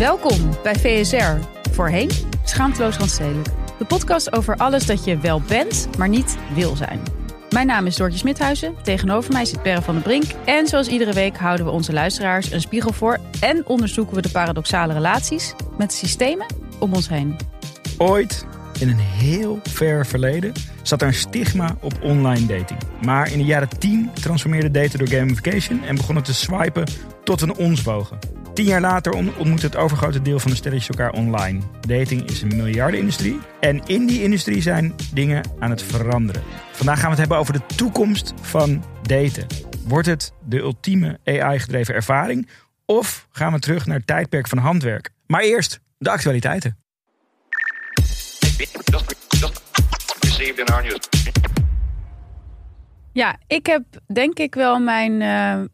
[0.00, 1.36] Welkom bij VSR.
[1.70, 2.10] Voorheen
[2.44, 3.48] Schaamteloos Randstedelijk.
[3.78, 7.00] De podcast over alles dat je wel bent, maar niet wil zijn.
[7.50, 8.74] Mijn naam is Doortje Smithuizen.
[8.82, 10.24] Tegenover mij zit Perre van den Brink.
[10.44, 13.18] En zoals iedere week houden we onze luisteraars een spiegel voor...
[13.40, 16.46] en onderzoeken we de paradoxale relaties met systemen
[16.78, 17.36] om ons heen.
[17.98, 18.46] Ooit,
[18.78, 22.80] in een heel ver verleden, zat er een stigma op online dating.
[23.04, 25.84] Maar in de jaren 10 transformeerde daten door gamification...
[25.84, 26.84] en begon het te swipen
[27.24, 28.39] tot een onsbogen.
[28.60, 31.60] Tien jaar later ontmoet het overgrote deel van de stelletjes elkaar online.
[31.80, 33.38] Dating is een miljardenindustrie.
[33.60, 36.42] En in die industrie zijn dingen aan het veranderen.
[36.72, 39.46] Vandaag gaan we het hebben over de toekomst van daten.
[39.86, 42.48] Wordt het de ultieme AI-gedreven ervaring?
[42.84, 45.10] Of gaan we terug naar het tijdperk van handwerk?
[45.26, 46.78] Maar eerst de actualiteiten.
[53.12, 55.66] Ja, ik heb denk ik wel mijn, uh,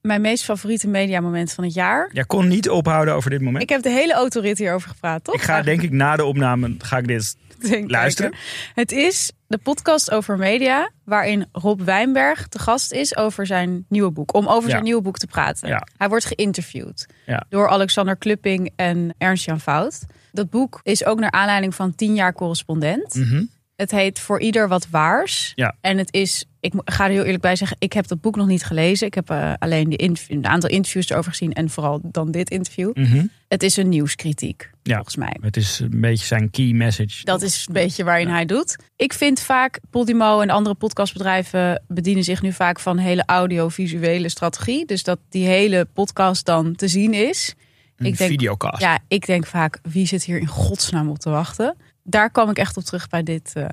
[0.00, 2.10] mijn meest favoriete mediamoment van het jaar.
[2.12, 3.62] Jij kon niet ophouden over dit moment.
[3.62, 5.34] Ik heb de hele autorit hierover gepraat, toch?
[5.34, 7.36] Ik ga denk ik na de opname ga ik dit
[7.86, 8.34] luisteren.
[8.74, 14.10] Het is de podcast over media, waarin Rob Wijnberg te gast is over zijn nieuwe
[14.10, 14.34] boek.
[14.34, 15.68] Om over zijn nieuwe boek te praten.
[15.68, 15.86] Ja.
[15.96, 17.06] Hij wordt geïnterviewd
[17.48, 20.00] door Alexander Klupping en Ernst-Jan Fout.
[20.32, 23.14] Dat boek is ook naar aanleiding van tien jaar correspondent.
[23.14, 23.44] Mhm.
[23.76, 25.52] Het heet Voor Ieder Wat Waars.
[25.54, 25.76] Ja.
[25.80, 28.46] En het is, ik ga er heel eerlijk bij zeggen, ik heb dat boek nog
[28.46, 29.06] niet gelezen.
[29.06, 32.90] Ik heb uh, alleen de een aantal interviews erover gezien en vooral dan dit interview.
[32.94, 33.26] Mhm.
[33.48, 34.94] Het is een nieuwskritiek, Ja.
[34.94, 35.36] volgens mij.
[35.40, 37.24] Het is een beetje zijn key message.
[37.24, 38.76] Dat is een beetje waarin hij doet.
[38.96, 44.86] Ik vind vaak, Podimo en andere podcastbedrijven bedienen zich nu vaak van hele audiovisuele strategie.
[44.86, 47.54] Dus dat die hele podcast dan te zien is.
[47.96, 48.80] Een ik denk, videocast.
[48.80, 51.76] Ja, ik denk vaak, wie zit hier in godsnaam op te wachten?
[52.02, 53.66] Daar kwam ik echt op terug bij, dit, eh,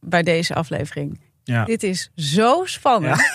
[0.00, 1.20] bij deze aflevering.
[1.44, 1.64] Ja.
[1.64, 3.32] Dit is zo spannend.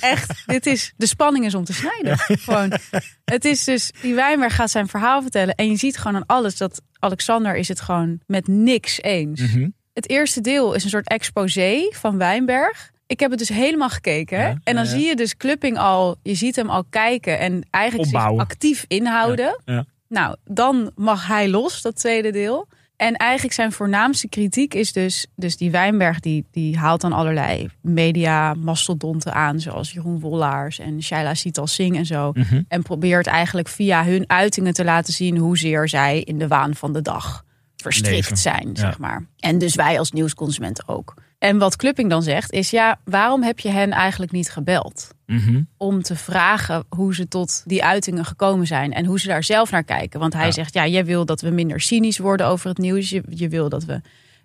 [0.00, 2.18] Echt, dit is, de spanning is om te snijden.
[2.18, 2.72] Gewoon,
[3.24, 5.54] het is dus, die Wijnberg gaat zijn verhaal vertellen.
[5.54, 9.40] En je ziet gewoon aan alles dat Alexander is het gewoon met niks eens.
[9.40, 9.68] Mhm.
[9.92, 12.92] Het eerste deel is een soort exposé van Wijnberg.
[13.06, 14.38] Ik heb het dus helemaal gekeken.
[14.38, 18.10] Ja, en dan zie je dus Clupping al, je ziet hem al kijken en eigenlijk
[18.10, 19.60] zich actief inhouden.
[20.08, 22.68] Nou, dan mag hij los, dat tweede deel.
[23.04, 27.68] En eigenlijk zijn voornaamste kritiek is dus, dus die Wijnberg, die, die haalt dan allerlei
[27.80, 32.32] media mastodonten aan, zoals Jeroen Wollaars en Shaila Sital Singh en zo.
[32.32, 32.62] Mhm.
[32.68, 36.92] En probeert eigenlijk via hun uitingen te laten zien hoezeer zij in de waan van
[36.92, 37.44] de dag
[37.76, 38.36] verstrikt Leven.
[38.36, 38.80] zijn, Ja.
[38.80, 39.26] zeg maar.
[39.38, 41.14] En dus wij als nieuwsconsumenten ook.
[41.44, 45.12] En wat Clupping dan zegt is, ja, waarom heb je hen eigenlijk niet gebeld?
[45.26, 45.62] Mhm.
[45.76, 49.70] om te vragen hoe ze tot die uitingen gekomen zijn en hoe ze daar zelf
[49.70, 50.20] naar kijken.
[50.20, 50.50] Want hij Ja.
[50.52, 53.10] zegt, ja, jij wil dat we minder cynisch worden over het nieuws.
[53.10, 54.00] Je, je wil dat we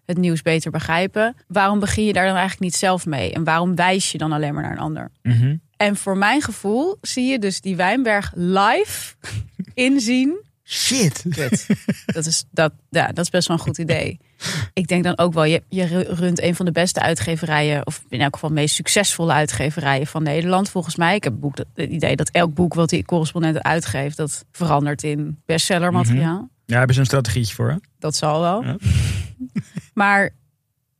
[0.06, 1.36] het nieuws beter begrijpen.
[1.48, 3.34] Waarom begin je daar dan eigenlijk niet zelf mee?
[3.34, 5.12] En waarom wijs je dan alleen maar naar een ander?
[5.22, 5.56] Mhm.
[5.78, 9.16] En voor mijn gevoel zie je dus die Wijnberg live
[9.74, 10.44] inzien.
[10.72, 11.24] Shit.
[12.06, 14.19] Dat is, dat, ja, dat is best wel een goed idee.
[14.74, 18.22] Ik denk dan ook wel, je, je runt een van de beste uitgeverijen, of in
[18.22, 21.16] elk geval meest succesvolle uitgeverijen van Nederland, volgens mij.
[21.16, 24.46] Ik heb het, boek, dat- het idee dat elk boek wat die correspondent uitgeeft, dat
[24.52, 26.50] verandert in bestseller materiaal.
[26.66, 27.75] Ja, hebben ze een strategietje voor, hè?
[28.00, 28.63] Dat zal wel.
[28.63, 28.75] Ja.
[29.94, 30.30] Maar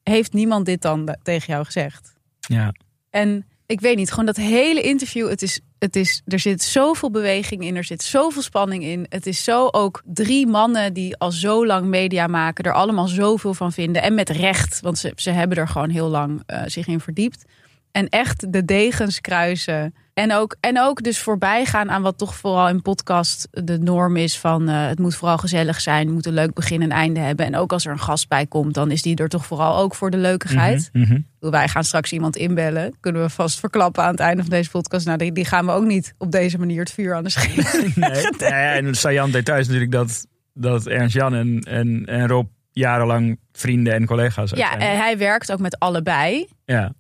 [0.04, 2.14] heeft niemand dit dan da- tegen jou gezegd?
[2.40, 2.74] Ja.
[3.10, 7.12] En ik weet niet, gewoon dat hele interview, het is, het is, er zit zoveel
[7.12, 9.06] beweging in, er zit zoveel spanning in.
[9.10, 13.54] Het is zo ook drie mannen die al zo lang media maken, er allemaal zoveel
[13.54, 14.02] van vinden.
[14.02, 17.46] En met recht, want ze, ze hebben er gewoon heel lang eh, zich in verdiept.
[17.92, 19.94] En echt de degens kruisen.
[20.14, 24.16] En ook, en ook dus voorbij gaan aan wat toch vooral in podcast de norm
[24.16, 27.20] is van eh, het moet vooral gezellig zijn, het moet een leuk begin en einde
[27.20, 27.46] hebben.
[27.46, 29.96] En ook als er een gast bij komt, dan is die er toch vooral ook
[29.96, 30.90] voor de leukigheid.
[30.92, 32.94] Bedoel, Wij gaan straks iemand inbellen.
[33.00, 35.06] Kunnen we vast verklappen aan het einde van deze podcast.
[35.06, 37.66] Nou, die, die gaan we ook niet op deze manier het vuur aan de schenen.
[37.96, 38.30] Nee.
[38.38, 43.40] Ja, en het saillant detail is natuurlijk dat, dat Ernst-Jan en, en, en Rob jarenlang
[43.52, 46.48] vrienden en collega's Ja, en hij werkt ook met allebei.
[46.66, 46.94] ja.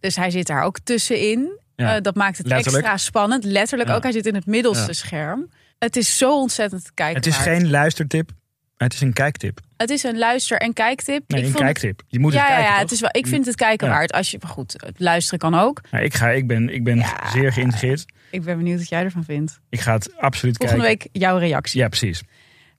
[0.00, 1.58] Dus hij zit daar ook tussenin.
[1.76, 1.94] Ja.
[1.96, 2.84] Eh, dat maakt het Letterlijk.
[2.84, 3.44] extra spannend.
[3.44, 3.94] Letterlijk Ja.
[3.94, 4.02] ook.
[4.02, 4.92] Hij zit in het middelste Ja.
[4.92, 5.48] scherm.
[5.78, 7.16] Het is zo ontzettend te kijken.
[7.16, 8.28] Het is geen luistertip,
[8.76, 9.60] maar het is een kijktip.
[9.76, 11.22] Het is een luister- en kijktip.
[11.26, 12.02] Nee, ik een vond kijktip.
[12.08, 12.78] Je moet het kijken, ja, toch?
[12.80, 14.12] het is wel, ik vind het kijken waard.
[14.12, 15.80] Als je, maar goed, het luisteren kan ook.
[15.90, 18.04] Ik, ga, ik ben, ik ben zeer geïntegreerd.
[18.30, 19.60] Ik ben benieuwd wat jij ervan vindt.
[19.68, 21.08] Ik ga het absoluut Volgende kijken.
[21.12, 21.80] week jouw reactie.
[21.80, 22.22] Ja, precies.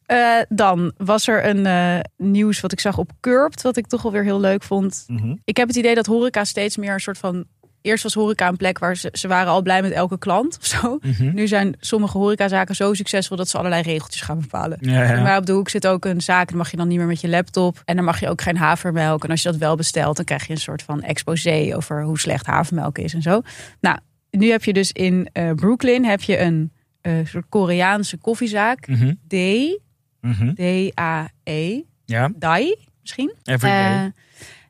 [0.08, 4.02] Eh, dan was er een eh, nieuws wat ik zag op Curbed, wat ik toch
[4.02, 5.06] wel weer heel leuk vond.
[5.44, 7.46] Ik heb het idee dat horeca steeds meer een soort van...
[7.82, 10.66] Eerst was horeca een plek waar ze, ze waren al blij met elke klant of
[10.66, 11.00] zo.
[11.02, 11.34] Mhm.
[11.34, 14.78] Nu zijn sommige horecazaken zo succesvol dat ze allerlei regeltjes gaan bepalen.
[14.82, 15.22] Ja, ja.
[15.22, 17.22] Maar op de hoek zit ook een zaak, dan mag je dan niet meer met
[17.22, 17.82] je laptop.
[17.86, 19.24] En dan mag je ook geen havermelk.
[19.24, 22.20] En als je dat wel bestelt, dan krijg je een soort van exposé over hoe
[22.20, 23.42] slecht havermelk is en zo.
[23.82, 23.98] Nou,
[24.32, 26.72] nu heb je dus in eh, Brooklyn heb je een
[27.24, 28.88] soort Koreaanse koffiezaak.
[28.88, 29.14] Mhm.
[29.28, 29.34] D,
[30.22, 30.54] Mhm.
[30.54, 33.34] D-A-E, Ja, Dai misschien.
[33.44, 34.04] Eh,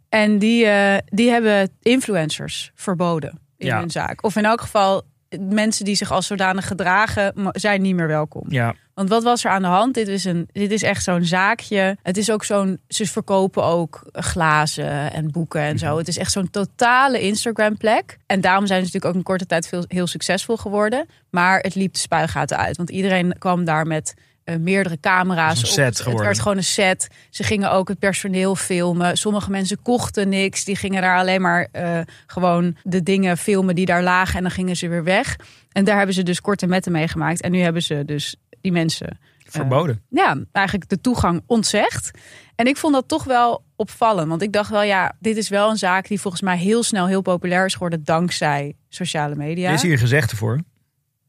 [0.09, 3.79] en die, eh, die hebben influencers verboden in Ja.
[3.79, 4.23] hun zaak.
[4.23, 5.01] Of in elk geval,
[5.39, 8.43] mensen die zich als zodanig gedragen, zijn niet meer welkom.
[8.49, 9.93] ja, Want wat was er aan de hand?
[9.93, 11.97] Dit is, een, dit is echt zo'n zaakje.
[12.03, 12.79] Het is ook zo'n.
[12.87, 15.97] Ze verkopen ook glazen en boeken en zo.
[15.97, 18.17] Het is echt zo'n totale Instagram-plek.
[18.25, 21.05] En daarom zijn ze natuurlijk ook in korte tijd veel, heel succesvol geworden.
[21.29, 22.77] Maar het liep de spuigaten uit.
[22.77, 24.13] Want iedereen kwam daar met
[24.47, 25.57] eh, meerdere camera's.
[25.59, 25.65] Op.
[25.65, 27.07] een set Het- Het werd gewoon een set.
[27.29, 29.17] Ze gingen ook het personeel filmen.
[29.17, 30.63] Sommige mensen kochten niks.
[30.65, 34.35] Die gingen daar alleen maar eh, gewoon de dingen filmen die daar lagen.
[34.35, 35.35] En dan gingen ze weer weg.
[35.71, 37.41] En daar hebben ze dus korte metten meegemaakt.
[37.41, 40.01] En nu hebben ze dus die mensen verboden.
[40.09, 42.11] ja, eigenlijk de toegang ontzegd.
[42.55, 44.27] En ik vond dat toch wel opvallend.
[44.27, 47.07] Want ik dacht wel, ja, dit is wel een zaak die volgens mij heel snel
[47.07, 49.67] heel populair is geworden dankzij sociale media.
[49.67, 50.59] Er is hier gezegd ervoor.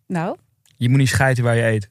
[0.07, 0.37] Nou,
[0.77, 1.89] Je moet niet schijten waar je eet.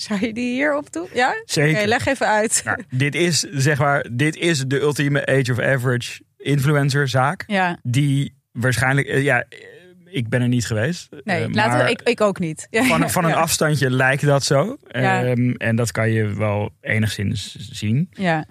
[0.00, 1.06] Zou je die hier op doen?
[1.14, 1.42] Ja?
[1.44, 1.86] Zeker.
[1.86, 2.62] leg even uit.
[2.64, 7.44] Nou, dit is zeg maar, dit is de ultieme age of average influencer zaak.
[7.46, 9.44] Ja, Die waarschijnlijk, eh, ja,
[10.04, 11.08] ik ben er niet geweest.
[11.24, 12.68] nee, eh, laten we, ik, ik ook niet.
[12.70, 14.76] Van, van een ja, afstandje lijkt dat zo.
[14.88, 15.24] Ja.
[15.24, 18.08] Ehm, en dat kan je wel enigszins zien.
[18.10, 18.46] Ja,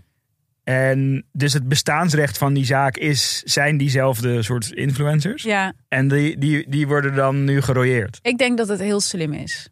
[0.63, 5.43] En dus het bestaansrecht van die zaak is, zijn diezelfde soort influencers.
[5.43, 8.19] ja, En die, die, die worden dan nu gerooieerd.
[8.21, 9.69] ik denk dat het heel slim is.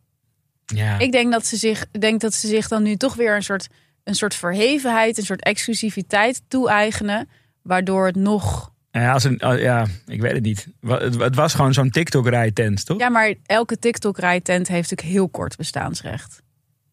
[0.65, 0.99] Ja.
[0.99, 3.67] Ik denk dat ze zich, denk dat ze zich dan nu toch weer een soort,
[4.03, 7.29] een soort verhevenheid, een soort exclusiviteit toe-eigenen.
[7.61, 10.67] Waardoor het nog Ja, als een, oh, ja, ik weet het niet.
[10.87, 12.99] Het, was gewoon zo'n TikTok-rijtent, toch?
[12.99, 16.41] Ja, maar elke TikTok-rijtent heeft natuurlijk heel kort bestaansrecht.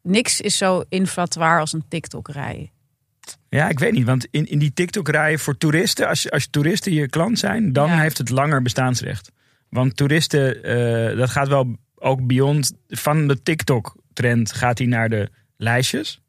[0.02, 2.70] Niks is zo inflatoire als een TikTok-rij.
[3.48, 4.04] Ja, ik weet niet.
[4.06, 7.72] Want in, in die TikTok-rij voor toeristen, als, je- als je toeristen je klant zijn,
[7.72, 8.00] dan Ja.
[8.00, 9.30] heeft het langer bestaansrecht.
[9.68, 12.72] Want toeristen, eh, dat gaat wel ook beyond.
[12.88, 16.20] Van de TikTok-trend gaat hij naar de lijstjes.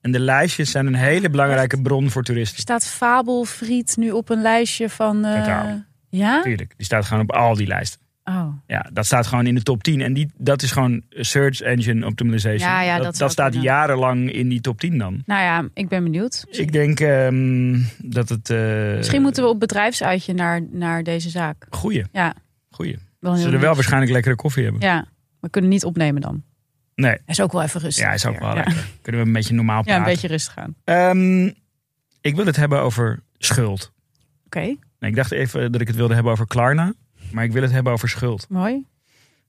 [0.00, 2.60] En de lijstjes zijn een hele belangrijke bron voor toeristen.
[2.60, 5.24] Staat Fabelfriet nu op een lijstje van...
[5.24, 5.72] eh.
[6.10, 6.42] Ja?
[6.42, 8.00] Tuurlijk, die staat gewoon op al die lijsten.
[8.24, 8.48] Oh.
[8.66, 10.00] Ja, dat staat gewoon in de top 10.
[10.00, 12.68] En die, dat is gewoon search engine optimization.
[12.70, 13.68] Ja, ja, dat, dat staat kunnen.
[13.68, 15.22] jarenlang in die top 10 dan.
[15.26, 16.44] Nou ja, ik ben benieuwd.
[16.50, 18.50] Ik denk ehm, dat het...
[18.50, 21.66] eh Misschien moeten we op bedrijfsuitje naar, naar deze zaak.
[21.70, 22.34] Goeie, Ja,
[22.70, 22.96] goeie.
[23.18, 24.80] Wel Ze zullen wel waarschijnlijk lekkere koffie hebben.
[24.82, 25.06] Ja,
[25.40, 26.42] we kunnen niet opnemen dan.
[26.94, 28.04] Nee, Hij is ook wel even rustig.
[28.04, 28.54] ja, is ook wel Ja.
[28.54, 28.86] lekker.
[29.02, 30.02] Kunnen we een beetje normaal Ja, praten.
[30.02, 30.74] een beetje rustig gaan.
[30.84, 31.46] Ehm,
[32.20, 33.92] ik wil het hebben over schuld.
[34.46, 34.58] Oké,
[34.98, 36.92] Nee, ik dacht even dat ik het wilde hebben over Klarna.
[37.32, 38.46] Maar ik wil het hebben over schuld.
[38.48, 38.84] mooi.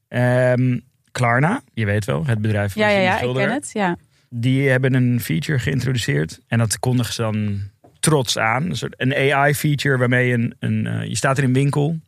[0.07, 0.79] Ehm,
[1.11, 3.69] Klarna, je weet wel, het bedrijf Ja, van ja, Jimmy ja, ik ken het.
[3.73, 3.97] Ja.
[4.29, 6.39] Die hebben een feature geïntroduceerd.
[6.47, 7.59] En dat kondigen ze dan
[7.99, 8.63] trots aan.
[8.69, 11.99] Een soort een AI-feature waarmee je een, een, eh, je staat in een winkel.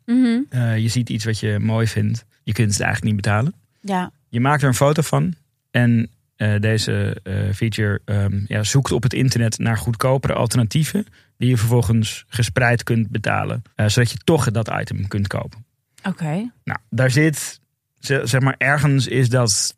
[0.50, 2.26] Eh, je ziet iets wat je mooi vindt.
[2.44, 3.54] Je kunt het eigenlijk niet betalen.
[3.82, 4.12] ja.
[4.30, 5.34] Je maakt er een foto van.
[5.72, 7.18] En eh, deze
[7.56, 11.06] feature ehm, ja, zoekt op het internet naar goedkopere alternatieven.
[11.38, 13.62] Die je vervolgens gespreid kunt betalen.
[13.76, 15.66] zodat je toch dat item kunt kopen.
[16.04, 16.52] Oké.
[16.64, 17.60] Nou, daar zit,
[18.00, 19.76] ze- zeg maar, ergens is dat,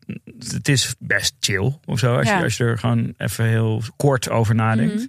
[0.54, 2.16] het is best chill of zo.
[2.18, 2.38] Als, Ja.
[2.38, 4.94] je, als je er gewoon even heel kort over nadenkt.
[4.96, 5.04] Mhm.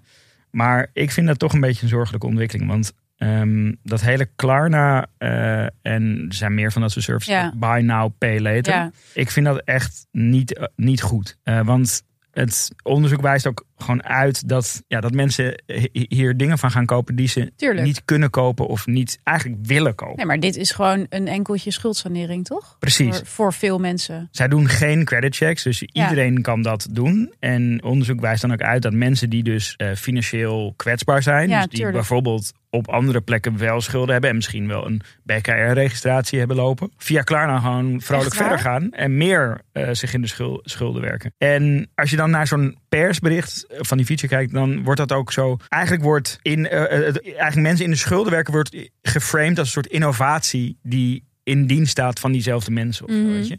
[0.54, 2.68] Maar ik vind dat toch een beetje een zorgelijke ontwikkeling.
[2.68, 7.34] Want ehm, dat hele Klarna eh, en er zijn meer van dat soort services.
[7.34, 7.52] Ja.
[7.56, 8.72] Buy now, pay later.
[8.72, 8.90] Ja.
[9.14, 11.38] Ik vind dat echt niet, eh, niet goed.
[11.42, 16.58] Eh, want het onderzoek wijst ook gewoon uit dat, ja, dat mensen hi- hier dingen
[16.58, 17.86] van gaan kopen die ze Tuurlijk.
[17.86, 20.16] niet kunnen kopen of niet eigenlijk willen kopen.
[20.16, 22.76] Nee, maar dit is gewoon een enkeltje schuldsanering, toch?
[22.78, 23.16] Precies.
[23.16, 24.28] Voor, voor veel mensen.
[24.30, 26.02] Zij doen geen credit checks, dus Ja.
[26.08, 27.32] iedereen kan dat doen.
[27.40, 31.54] En onderzoek wijst dan ook uit dat mensen die dus eh, financieel kwetsbaar zijn, Ja,
[31.56, 31.96] dus die tuurlijk.
[31.96, 37.22] bijvoorbeeld op andere plekken wel schulden hebben en misschien wel een BKR-registratie hebben lopen, via
[37.22, 41.32] Klarna gewoon vrolijk verder gaan en meer eh, zich in de schul- schulden werken.
[41.38, 45.32] En als je dan naar zo'n persbericht van die feature kijkt, dan wordt dat ook
[45.32, 45.56] zo.
[45.68, 49.72] Eigenlijk wordt in eh, eh, het- eigenlijk mensen in de schuldenwerken wordt geframed als een
[49.72, 53.04] soort innovatie die in dienst staat van diezelfde mensen.
[53.06, 53.30] Of zo, Mhm.
[53.30, 53.58] weet je?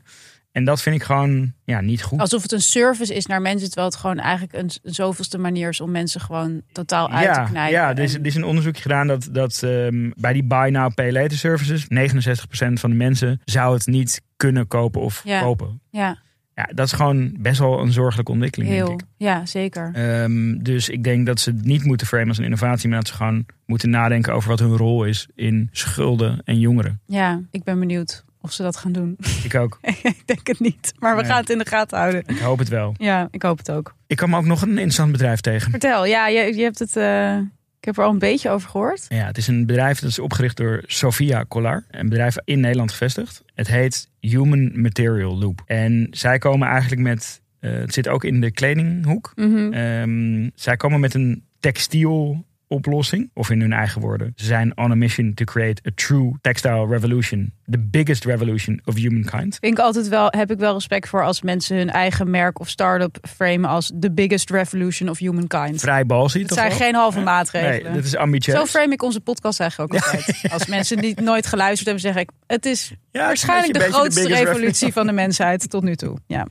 [0.52, 2.20] En dat vind ik gewoon ja, niet goed.
[2.20, 5.70] Alsof het een service is naar mensen, terwijl het gewoon eigenlijk een, een zoveelste manier
[5.70, 7.72] is om mensen gewoon totaal uit te knijpen.
[7.72, 10.94] ja er, is, er is een onderzoekje gedaan dat, dat ehm, bij die buy now
[10.94, 15.42] pay later services 69% van de mensen zou het niet kunnen kopen of Ja.
[15.42, 15.82] kopen.
[15.90, 16.18] ja,
[16.56, 18.70] Ja, dat is gewoon best wel een zorgelijke ontwikkeling.
[18.72, 18.94] denk heel.
[18.94, 19.04] ik.
[19.18, 19.90] Ja, zeker.
[19.94, 23.08] Ehm, dus ik denk dat ze het niet moeten framen als een innovatie, maar dat
[23.08, 27.00] ze gewoon moeten nadenken over wat hun rol is in schulden en jongeren.
[27.06, 29.18] Ja, ik ben benieuwd of ze dat gaan doen.
[29.44, 29.80] Ik ook.
[30.04, 31.32] ik denk het niet, maar we Nee.
[31.32, 32.24] gaan het in de gaten houden.
[32.28, 32.94] Ik hoop het wel.
[32.98, 33.96] Ja, ik hoop het ook.
[34.08, 35.72] Ik kwam ook nog een interessant bedrijf tegen.
[35.72, 36.96] Vertel, ja, je, je hebt het.
[36.96, 37.38] eh,
[37.80, 39.06] ik heb er al een beetje over gehoord.
[39.10, 41.84] Ja, het is een bedrijf dat is opgericht door Sofia Collar.
[41.92, 43.44] Een bedrijf in Nederland gevestigd.
[43.54, 45.64] Het heet Human Material Loop.
[45.66, 47.42] En zij komen eigenlijk met...
[47.60, 49.32] eh, het zit ook in de kledinghoek.
[49.36, 49.74] Mhm.
[49.74, 53.30] Ehm, zij komen met een textiel oplossing.
[53.34, 54.32] Of in hun eigen woorden.
[54.36, 57.54] Ze zijn on a mission to create a true textile revolution.
[57.70, 59.58] The biggest revolution of humankind.
[59.60, 62.70] Vind ik altijd wel, heb ik wel respect voor als mensen hun eigen merk of
[62.70, 65.80] start-up framen als the biggest revolution of humankind.
[65.82, 66.78] Vrij balzie, Het zijn wel?
[66.78, 67.94] geen halve Nee, maatregelen.
[67.94, 68.58] dat is ambitieus.
[68.58, 70.52] Zo frame ik onze podcast eigenlijk ook altijd.
[70.52, 74.94] Als mensen die nooit geluisterd hebben, zeg ik: het is Ja, waarschijnlijk de grootste revolutie
[74.94, 76.18] van de mensheid tot nu toe.
[76.28, 76.48] Ja.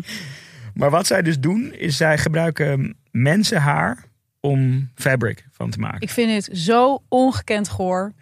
[0.75, 4.05] Maar wat zij dus doen, is zij gebruiken mensenhaar
[4.45, 6.01] om fabric van te maken.
[6.01, 8.13] Ik vind het zo ongekend goor.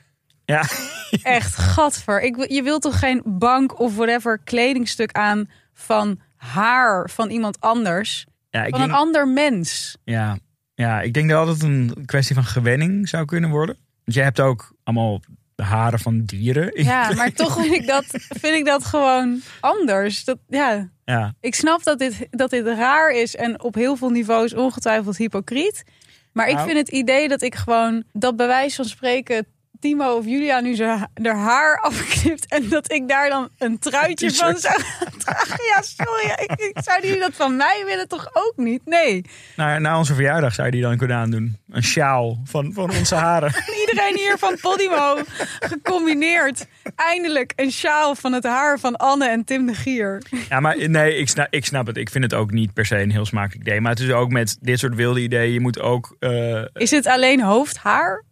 [0.45, 0.65] Ja,
[1.23, 2.21] Echt gadver.
[2.23, 7.61] Ik, wil- je wilt toch geen bank of whatever kledingstuk aan van haar van iemand
[7.61, 8.27] anders?
[8.51, 9.97] ja, ik Van een ander mens.
[10.05, 10.39] ja,
[10.75, 13.77] ja, ik denk dat het een kwestie van gewenning zou kunnen worden.
[14.05, 15.21] Want je hebt ook allemaal
[15.55, 16.83] de haren van dieren.
[16.85, 20.25] Ja, maar toch vind ik dat, vind ik dat gewoon anders.
[20.25, 21.35] Dat, ja, ja.
[21.41, 25.85] ik snap dat dit, dat dit raar is en op heel veel niveaus ongetwijfeld hypocriet.
[26.33, 26.67] Maar ik Nou.
[26.67, 29.47] vind het idee dat ik gewoon dat bij wijze van spreken
[29.83, 34.27] Timo of Julia nu zijn haar haar afknipt en dat ik daar dan een truitje
[34.27, 34.83] Een van zou
[35.19, 35.65] dragen.
[35.75, 36.31] Ja, sorry.
[36.43, 38.83] Ik, ik, zouden jullie dat van mij willen toch ook niet?
[38.85, 39.25] Nee.
[39.57, 41.59] Nou, na onze verjaardag zou je die dan kunnen aandoen.
[41.71, 43.53] Een sjaal van, van onze haren.
[43.89, 45.19] Iedereen hier van Podimo
[45.61, 46.67] gecombineerd.
[46.97, 50.23] Eindelijk een sjaal van het haar van Anne en Tim de Gier.
[50.49, 51.97] Ja, maar nee, ik snap, ik snap het.
[51.97, 53.81] Ik vind het ook niet per se een heel smakelijk idee.
[53.81, 55.53] Maar het is ook met dit soort wilde ideeën.
[55.53, 56.17] Je moet ook...
[56.19, 58.25] eh, Is het alleen hoofdhaar?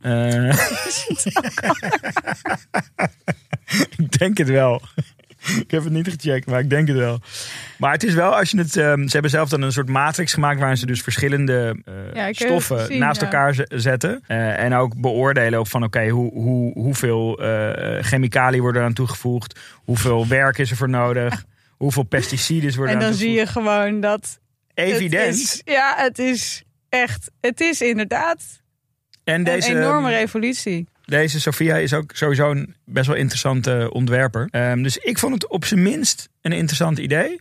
[0.00, 0.48] Eh,
[3.96, 4.82] ik denk het wel.
[5.60, 7.20] Ik heb het niet gecheckt, maar ik denk het wel.
[7.78, 8.76] Maar het is wel als je het.
[8.76, 12.32] ehm, ze hebben zelf dan een soort matrix gemaakt waarin ze dus verschillende eh, Ja,
[12.32, 13.26] stoffen naast ja.
[13.26, 14.22] elkaar ze- zetten.
[14.26, 17.40] Eh, en ook beoordelen van oké, hoe, hoe, hoeveel
[18.00, 19.58] chemicaliën worden eraan toegevoegd?
[19.74, 21.44] Hoeveel werk is er voor nodig?
[21.76, 24.38] Hoeveel pesticiden worden En eraan dan zie je gewoon dat.
[24.74, 25.34] Evident.
[25.34, 27.30] Is, ja, het is echt.
[27.40, 28.42] Het is inderdaad
[29.28, 30.86] en deze, een enorme revolutie.
[31.04, 34.48] Deze Sophia is ook sowieso een best wel interessante ontwerper.
[34.50, 37.40] Ehm, dus ik vond het op zijn minst een interessant idee.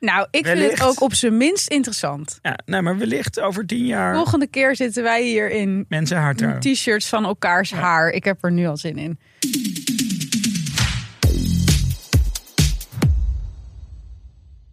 [0.00, 2.38] Nou, ik vind het ook op zijn minst interessant.
[2.42, 6.34] Ja, nou, maar wellicht over tien jaar Volgende keer zitten wij hier in mensen haar
[6.34, 6.58] trouw.
[6.58, 8.10] t-shirts van elkaars haar.
[8.10, 9.18] Ik heb er nu al zin in.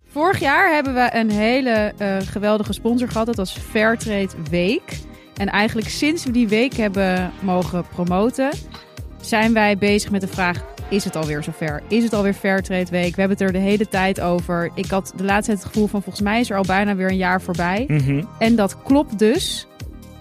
[0.08, 3.26] Vorig jaar hebben we een hele eh, geweldige sponsor gehad.
[3.26, 4.98] Dat was Fairtrade Week.
[5.38, 8.50] En eigenlijk sinds we die week hebben mogen promoten,
[9.22, 11.82] zijn wij bezig met de vraag: is het alweer zover?
[11.88, 13.16] Is het alweer Fairtrade Week?
[13.16, 14.72] We hebben het er de hele tijd over.
[14.76, 17.10] Ik had de laatste tijd het gevoel van volgens mij is er al bijna weer
[17.10, 17.86] een jaar voorbij.
[17.88, 18.24] Mhm.
[18.40, 19.68] En dat klopt dus,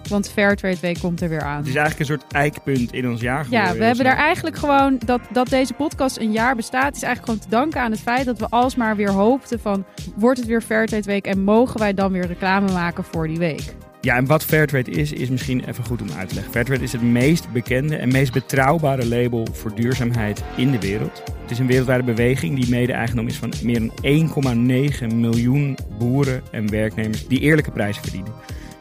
[0.09, 1.57] want Fairtrade Week komt er weer aan.
[1.57, 3.77] Het is eigenlijk een soort eikpunt in ons jaar Ja, geworden.
[3.79, 7.39] we hebben daar eigenlijk gewoon dat, dat deze podcast een jaar bestaat, is eigenlijk gewoon
[7.39, 11.03] te danken aan het feit dat we alsmaar weer hoopten van wordt het weer Fairtrade
[11.03, 13.75] Week en mogen wij dan weer reclame maken voor die week.
[14.05, 16.53] Ja, en wat Fairtrade is, is misschien even goed om uit te leggen.
[16.53, 21.23] Fairtrade is het meest bekende en meest betrouwbare label voor duurzaamheid in de wereld.
[21.41, 26.69] Het is een wereldwijde beweging die mede-eigendom is van meer dan 1,9 miljoen boeren en
[26.69, 28.33] werknemers die eerlijke prijzen verdienen.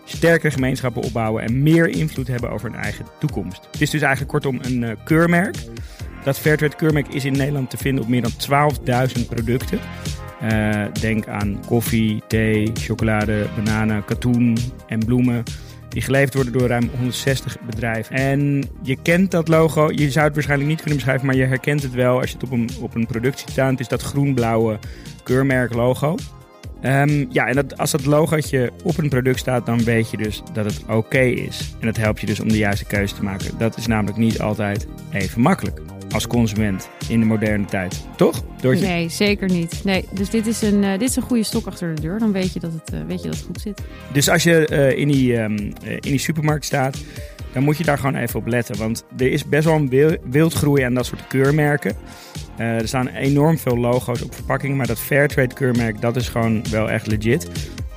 [0.05, 3.69] Sterkere gemeenschappen opbouwen en meer invloed hebben over hun eigen toekomst.
[3.71, 5.57] Het is dus eigenlijk kortom een eh, keurmerk.
[6.25, 8.71] Dat Fairtrade keurmerk is in Nederland te vinden op meer dan
[9.19, 9.79] 12.000 producten.
[10.41, 15.43] Eh, denk aan koffie, thee, chocolade, bananen, katoen en bloemen.
[15.89, 18.17] Die geleverd worden door ruim 160 bedrijven.
[18.17, 19.91] En je kent dat logo.
[19.91, 22.45] Je zou het waarschijnlijk niet kunnen beschrijven, maar je herkent het wel als je het
[22.45, 23.71] op een, op een product ziet staan.
[23.71, 24.79] Het is dat groen-blauwe
[25.23, 26.17] keurmerk logo.
[26.81, 30.43] Ehm, ja, en dat, als dat logootje op een product staat, dan weet je dus
[30.53, 31.75] dat het oké is.
[31.81, 33.59] En dat helpt je dus om de juiste keuze te maken.
[33.59, 35.81] Dat is namelijk niet altijd even makkelijk.
[36.15, 38.05] Als consument in de moderne tijd.
[38.17, 38.43] Toch?
[38.61, 38.87] Doortje?
[38.87, 39.81] Nee, zeker niet.
[39.85, 42.19] Nee, dus dit is, een, eh, dit is een goede stok achter de deur.
[42.19, 43.83] Dan weet je dat het, eh, weet je dat het goed zit.
[44.13, 46.97] Dus als je eh, in, die, ehm, eh, in die supermarkt staat,
[47.53, 48.79] dan moet je daar gewoon even op letten.
[48.79, 51.97] Want er is best wel een wil- wildgroei aan dat soort keurmerken.
[52.57, 56.91] Er staan enorm veel logo's op verpakkingen, maar dat Fairtrade keurmerk, dat is gewoon wel
[56.91, 57.49] echt legit.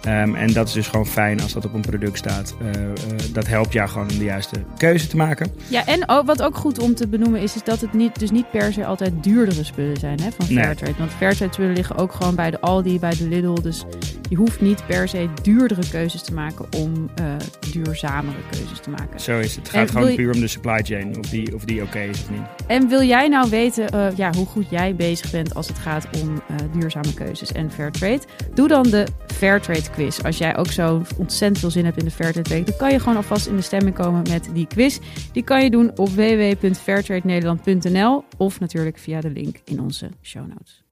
[0.07, 2.55] Ehm, en dat is dus gewoon fijn als dat op een product staat.
[2.61, 2.93] Eh, eh,
[3.33, 5.51] dat helpt jou gewoon om de juiste keuze te maken.
[5.67, 8.51] Ja, en wat ook goed om te benoemen is, is dat het niet, dus niet
[8.51, 10.63] per se altijd duurdere spullen zijn hè, van Nee.
[10.63, 10.93] Fairtrade.
[10.97, 13.53] Want Fairtrade spullen liggen ook gewoon bij de Aldi, bij de Lidl.
[13.61, 13.83] Dus
[14.29, 17.25] je hoeft niet per se duurdere keuzes te maken om eh,
[17.71, 19.19] duurzamere keuzes te maken.
[19.19, 19.67] Zo is het.
[19.67, 22.21] Het gaat gewoon je- puur om de supply chain, of die, of die oké is
[22.21, 22.41] of niet.
[22.67, 26.41] En wil jij nou weten ja, hoe goed jij bezig bent als het gaat om
[26.79, 28.21] duurzame keuzes en Fairtrade?
[28.53, 30.19] Doe dan de Fairtrade quiz.
[30.19, 32.99] Als jij ook zo ontzettend veel zin hebt in de Fairtrade week, dan kan je
[32.99, 34.99] gewoon alvast in de stemming komen met die quiz.
[35.33, 40.85] Die kan je doen op www.fairtradenederland.nl of natuurlijk via de link in onze show notes.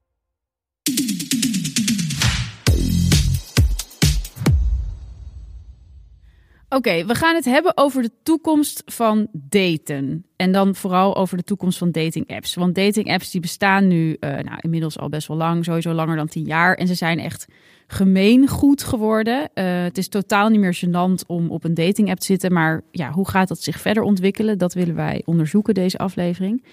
[6.69, 10.25] Oké, we gaan het hebben over de toekomst van daten.
[10.35, 12.55] En dan vooral over de toekomst van dating apps.
[12.55, 16.15] Want dating apps die bestaan nu eh, nou, inmiddels al best wel lang, sowieso langer
[16.15, 16.75] dan tien jaar.
[16.75, 17.47] En ze zijn echt
[17.87, 19.49] gemeengoed geworden.
[19.53, 22.53] Eh, het is totaal niet meer gênant om op een dating app te zitten.
[22.53, 24.57] Maar ja, hoe gaat dat zich verder ontwikkelen?
[24.57, 26.63] Dat willen wij onderzoeken deze aflevering.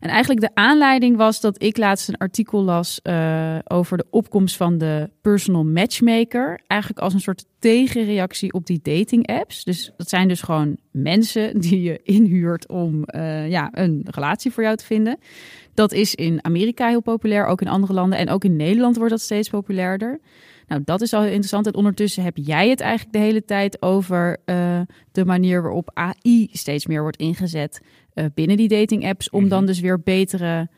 [0.00, 4.56] En eigenlijk de aanleiding was dat ik laatst een artikel las eh, over de opkomst
[4.56, 6.60] van de personal matchmaker.
[6.66, 9.64] Eigenlijk als een soort tegenreactie op die dating apps.
[9.64, 14.62] Dus dat zijn dus gewoon mensen die je inhuurt om eh, ja, een relatie voor
[14.62, 15.18] jou te vinden.
[15.74, 18.18] Dat is in Amerika heel populair, ook in andere landen.
[18.18, 20.20] En ook in Nederland wordt dat steeds populairder.
[20.66, 21.66] Nou, dat is al heel interessant.
[21.66, 24.80] En ondertussen heb jij het eigenlijk de hele tijd over eh,
[25.12, 27.80] de manier waarop AI steeds meer wordt ingezet
[28.14, 29.30] eh, binnen die dating apps.
[29.30, 30.68] Om dan dus weer betere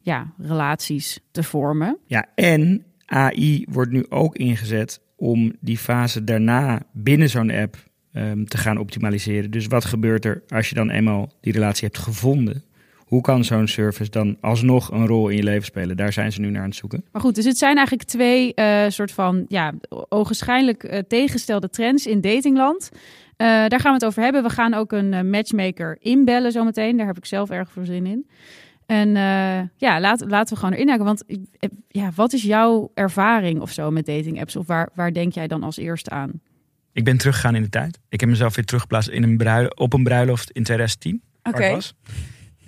[0.00, 1.98] ja, relaties te vormen.
[2.06, 7.76] Ja, en AI wordt nu ook ingezet om die fase daarna binnen zo'n app
[8.12, 9.50] ehm, te gaan optimaliseren.
[9.50, 12.62] Dus wat gebeurt er als je dan eenmaal die relatie hebt gevonden?
[13.08, 15.96] Hoe kan zo'n service dan alsnog een rol in je leven spelen?
[15.96, 17.04] Daar zijn ze nu naar aan het zoeken.
[17.12, 19.72] Maar goed, dus het zijn eigenlijk twee eh, soort van ja,
[20.08, 22.90] ogenschijnlijk eh, tegengestelde trends in datingland.
[23.36, 24.42] Eh, daar gaan we het over hebben.
[24.42, 26.96] We gaan ook een matchmaker inbellen zometeen.
[26.96, 28.26] Daar heb ik zelf erg veel zin in.
[28.86, 31.04] En eh, ja, laat, laten we gewoon erin haken.
[31.04, 31.24] Want
[31.88, 34.56] ja, wat is jouw ervaring of zo met dating apps?
[34.56, 36.40] Of waar, waar denk jij dan als eerste aan?
[36.92, 37.98] Ik ben teruggegaan in de tijd.
[38.08, 41.22] Ik heb mezelf weer teruggeplaatst in een bruil- op een bruiloft in 2010.
[41.42, 41.80] waar Oké.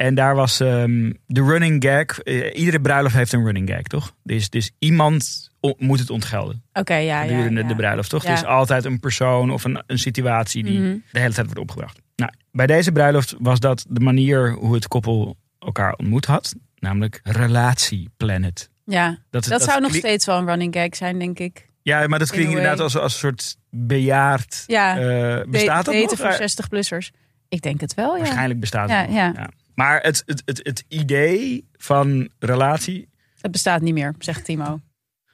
[0.00, 2.18] En daar was ehm, de running gag.
[2.18, 4.14] eh, iedere bruiloft heeft een running gag, toch?
[4.22, 6.62] Dus, dus iemand moet het ontgelden.
[6.72, 7.68] Oké, ja, ja, gedurende ja.
[7.68, 8.22] de bruiloft, toch?
[8.22, 8.28] Ja.
[8.28, 10.96] Er is altijd een persoon of een, een situatie die Mhm.
[11.12, 12.00] de hele tijd wordt opgebracht.
[12.16, 16.54] Nou, bij deze bruiloft was dat de manier hoe het koppel elkaar ontmoet had.
[16.78, 18.70] Namelijk relatieplanet.
[18.84, 21.68] Ja, Dat, dat, zou nog steeds wel een running gag zijn, denk ik.
[21.82, 24.64] Ja, maar dat in klinkt inderdaad als, als een soort bejaard...
[24.66, 26.16] Ja, eh, bestaat dat nog?
[26.16, 27.10] voor Eh, 60-plussers.
[27.48, 28.22] Ik denk het wel, ja.
[28.22, 29.16] Waarschijnlijk bestaat Ja, het nog.
[29.16, 29.50] ja.
[29.74, 33.08] Maar het, het, het, het idee van relatie...
[33.40, 34.80] Het bestaat niet meer, zegt Timo.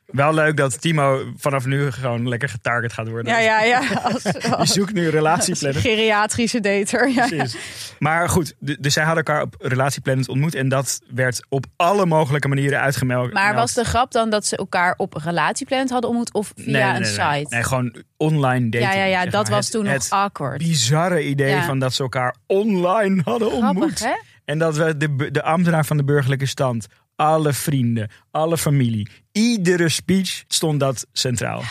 [0.07, 3.33] Wel leuk dat Timo vanaf nu gewoon lekker getarget gaat worden.
[3.33, 3.83] Ja, ja, ja.
[4.03, 4.23] Als,
[4.69, 5.81] Je zoekt nu als relatieplannen.
[5.83, 7.09] geriatrische dater.
[7.11, 7.27] Ja.
[7.27, 7.57] Precies.
[7.99, 10.55] Maar goed, dus zij hadden elkaar op Relatieplanet ontmoet.
[10.55, 13.33] En dat werd op alle mogelijke manieren uitgemeld.
[13.33, 16.75] Maar was de grap dan dat ze elkaar op Relatieplanet hadden ontmoet of via Nee,
[16.83, 17.38] nee, een nee, nee.
[17.38, 17.55] site?
[17.55, 18.92] Nee, gewoon online dating.
[18.92, 19.51] ja, ja, ja, dat maar.
[19.57, 20.59] was Het- toen het nog awkward.
[20.59, 21.64] bizarre idee Ja.
[21.64, 23.99] van dat ze elkaar online hadden ontmoet.
[24.05, 24.12] Hè?
[24.45, 29.88] En dat we de, de ambtenaar van de burgerlijke stand, alle vrienden, alle familie, iedere
[29.88, 31.62] speech stond dat centraal.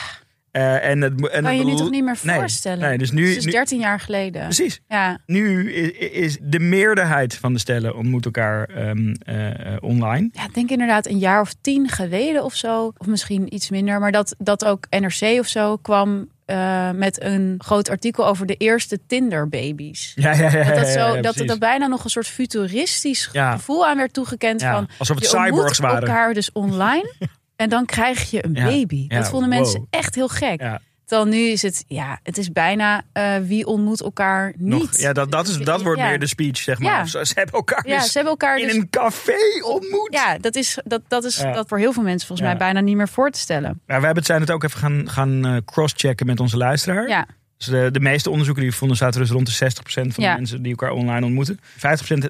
[0.51, 2.79] Eh, en het, en Kan je het- nu toch niet meer voorstellen?
[2.89, 4.41] Nee, dus nu, Het is nu 13 jaar geleden.
[4.43, 4.81] precies.
[4.87, 10.29] Ja, Nu is, is de meerderheid van de stellen ontmoet elkaar ehm, eh, eh, online.
[10.31, 12.91] ja, ik denk inderdaad een jaar of tien geleden of zo.
[12.97, 13.99] Of misschien iets minder.
[13.99, 18.55] Maar dat, dat ook NRC of zo kwam eh, met een groot artikel over de
[18.55, 20.11] eerste Tinder-babies.
[20.15, 20.63] Ja, ja, ja.
[20.63, 24.61] Dat, dat, zo, dat er bijna nog een soort futuristisch gevoel aan werd toegekend.
[24.61, 25.99] Ja, van, alsof het cyborgs waren.
[25.99, 27.13] elkaar dus online
[27.55, 29.07] en dan krijg je een baby.
[29.07, 29.59] Dat vonden wow.
[29.59, 30.61] mensen echt heel gek.
[31.05, 34.79] Terwijl nu is het, ja, het is bijna eh, wie ontmoet elkaar niet.
[34.81, 36.07] Nog, ja, dat, dat, is, dat wordt Ja.
[36.07, 36.91] meer de speech, zeg maar.
[36.91, 37.05] Ja.
[37.05, 38.75] Ze, ze hebben elkaar Ja, dus ze hebben elkaar in dus...
[38.75, 40.07] een café ontmoet.
[40.11, 41.51] Ja, dat is, dat, dat is Ja.
[41.53, 43.69] dat voor heel veel mensen volgens mij bijna niet meer voor te stellen.
[43.69, 47.07] Ja, we hebben het, zijn het ook even gaan, gaan eh, crosschecken met onze luisteraar.
[47.07, 50.23] Ja, Dus de, de meeste onderzoeken die we vonden zaten dus rond de 60% van
[50.23, 50.31] Ja.
[50.31, 51.59] de mensen die elkaar online ontmoeten.
[51.59, 51.63] 50%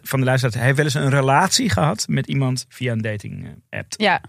[0.01, 3.79] van de luisteraars heeft wel eens een relatie gehad met iemand via een dating eh,
[3.79, 3.93] app.
[3.97, 4.21] ja,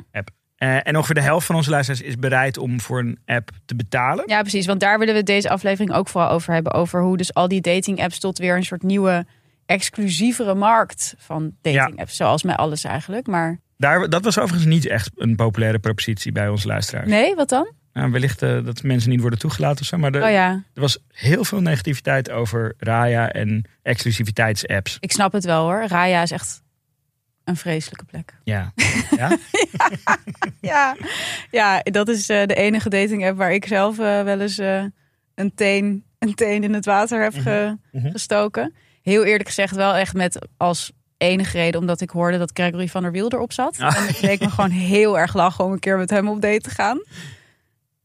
[0.57, 3.75] Eh, en ongeveer de helft van onze luisteraars is bereid om voor een app te
[3.75, 4.25] betalen.
[4.29, 4.67] ja, precies.
[4.67, 6.73] Want daar willen we deze aflevering ook vooral over hebben.
[6.73, 9.27] Over hoe dus al die dating apps tot weer een soort nieuwe
[9.67, 12.17] exclusievere markt van dating apps.
[12.17, 13.27] Zoals met alles eigenlijk.
[13.27, 17.09] Maar Daar, dat was overigens niet echt een populaire propositie bij onze luisteraars.
[17.09, 17.73] nee, wat dan?
[17.93, 19.97] Nou, wellicht eh, dat mensen niet worden toegelaten of zo.
[19.99, 24.97] Maar de- Oh ja, er was heel veel negativiteit over Raya en exclusiviteitsapps.
[25.01, 25.85] ik snap het wel hoor.
[25.87, 26.63] Raya is echt
[27.47, 28.35] een vreselijke plek.
[28.45, 28.73] Ja.
[29.17, 29.37] ja?
[30.61, 30.97] Ja,
[31.51, 34.85] ja dat is eh, de enige dating app waar ik zelf eh, wel eens eh,
[35.35, 38.11] een, teen, een teen in het water heb ge- mhm.
[38.11, 38.75] gestoken.
[39.03, 43.03] Heel eerlijk gezegd wel echt met als enige reden omdat ik hoorde dat Gregory van
[43.03, 43.81] der Wiel erop zat.
[43.81, 43.97] Ah.
[43.97, 46.61] En het leek me gewoon heel erg lachen om een keer met hem op date
[46.61, 46.99] te gaan.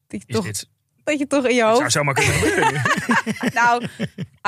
[0.08, 0.70] Je, Is toch, dit,
[1.04, 1.92] dat je toch in je zou hoofd...
[1.92, 2.82] zomaar kunnen gebeuren.
[3.54, 3.84] Nou,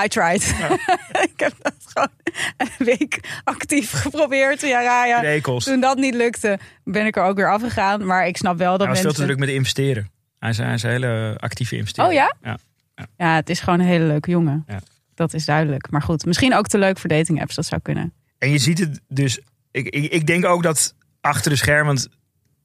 [0.04, 0.44] I tried.
[1.30, 2.10] ik heb dat gewoon
[2.58, 4.62] een week actief geprobeerd.
[4.62, 5.20] Ja, ja, ja.
[5.20, 5.64] Rekels.
[5.64, 8.06] Toen dat niet lukte, ben ik er ook weer afgegaan.
[8.06, 9.26] Maar ik snap wel dat Hij was veel mensen...
[9.26, 10.12] te druk met investeren.
[10.40, 12.14] Hij is, hij is een hele actieve investeerder.
[12.14, 12.36] Oh ja?
[12.42, 12.58] Ja.
[13.18, 14.66] Ja, het is gewoon een hele leuke jongen.
[15.16, 15.92] Dat is duidelijk.
[15.92, 17.56] Maar goed, misschien ook te leuk voor dating apps.
[17.56, 18.14] Dat zou kunnen.
[18.38, 19.40] En je ziet het dus.
[19.72, 21.86] Ik, ik, ik denk ook dat achter de scherm.
[21.86, 22.08] Want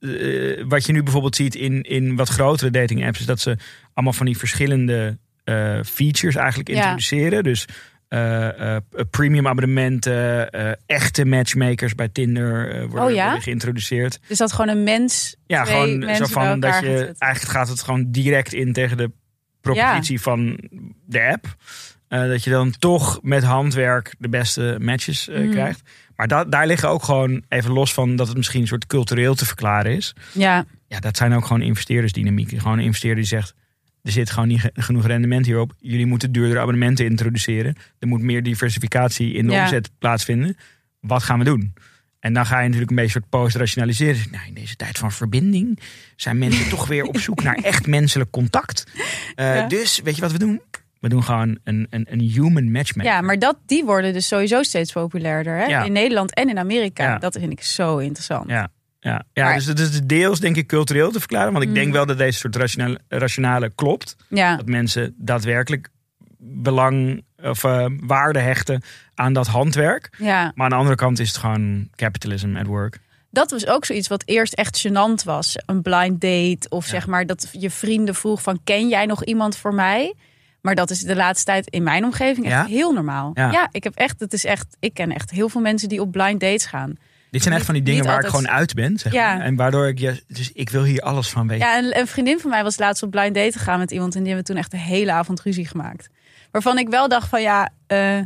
[0.01, 3.21] eh, wat je nu bijvoorbeeld ziet in, in wat grotere dating apps.
[3.21, 3.57] Is dat ze
[3.95, 6.75] allemaal van die verschillende eh, features eigenlijk Ja.
[6.77, 7.43] introduceren.
[7.43, 7.65] Dus
[8.09, 8.77] eh,
[9.11, 10.51] premium abonnementen.
[10.87, 13.25] echte matchmakers bij Tinder worden, Oh ja?
[13.25, 14.19] worden geïntroduceerd.
[14.29, 15.37] Dus dat gewoon een mens.
[15.47, 17.15] Ja, gewoon zo van dat gaat je.
[17.19, 19.11] Eigenlijk gaat het gewoon direct in tegen de
[19.61, 20.59] propositie van
[21.07, 21.57] de app.
[22.09, 25.51] Dat je dan toch met handwerk de beste matches Mm.
[25.51, 25.83] krijgt.
[26.19, 29.35] Maar da daar liggen ook gewoon, even los van dat het misschien een soort cultureel
[29.35, 30.15] te verklaren is.
[30.33, 32.61] Ja, Ja, dat zijn ook gewoon investeerdersdynamieken.
[32.61, 33.55] Gewoon een investeerder die zegt,
[34.03, 35.73] er zit gewoon niet ge- genoeg rendement hierop.
[35.79, 37.77] Jullie moeten duurdere abonnementen introduceren.
[37.99, 39.63] Er moet meer diversificatie in de Ja.
[39.63, 40.57] omzet plaatsvinden.
[41.01, 41.75] Wat gaan we doen?
[42.21, 44.27] En dan ga je natuurlijk een beetje soort post-rationaliseren.
[44.31, 45.79] Nou, in deze tijd van verbinding
[46.17, 48.85] zijn mensen toch weer op zoek naar echt menselijk contact.
[49.35, 49.67] Eh, Ja.
[49.69, 50.61] Dus weet je wat we doen?
[51.01, 53.13] We doen gewoon een, een, een human matchmaker.
[53.13, 55.57] ja, maar dat, die worden dus sowieso steeds populairder.
[55.57, 55.65] Hè?
[55.65, 55.83] Ja.
[55.85, 57.05] In Nederland en in Amerika.
[57.05, 57.19] Ja.
[57.19, 58.49] Dat vind ik zo interessant.
[58.49, 58.69] Ja,
[59.01, 61.51] ja, ja Maar- dus het is deels denk ik cultureel te verklaren.
[61.53, 61.75] Want ik Mm.
[61.77, 64.17] denk wel dat deze soort rationale, rationale klopt.
[64.29, 64.57] Ja.
[64.57, 65.89] Dat mensen daadwerkelijk
[66.39, 68.83] belang of eh, waarde hechten
[69.15, 70.11] aan dat handwerk.
[70.19, 70.53] ja.
[70.55, 72.99] Maar aan de andere kant is het gewoon capitalism at work.
[73.31, 75.57] Dat was ook zoiets wat eerst echt gênant was.
[75.67, 76.69] Een blind date.
[76.69, 76.91] Of Ja.
[76.91, 78.61] zeg maar dat je vrienden vroeg van...
[78.65, 80.15] ken jij nog iemand voor mij?
[80.61, 82.65] Maar dat is de laatste tijd in mijn omgeving echt Ja?
[82.65, 83.31] heel normaal.
[83.35, 83.51] Ja.
[83.51, 83.69] Ja.
[83.71, 86.41] ik heb echt, het is echt, ik ken echt heel veel mensen die op blind
[86.41, 86.95] dates gaan.
[87.31, 88.99] Dit zijn echt van die dingen waar ik gewoon uit ben.
[88.99, 89.35] Zeg Ja.
[89.37, 89.45] maar.
[89.45, 91.67] En waardoor ik, ja, dus ik wil hier alles van weten.
[91.67, 94.19] Ja, en een vriendin van mij was laatst op blind date gegaan met iemand en
[94.19, 96.09] die hebben toen echt de hele avond ruzie gemaakt.
[96.51, 98.19] Waarvan ik wel dacht van ja, eh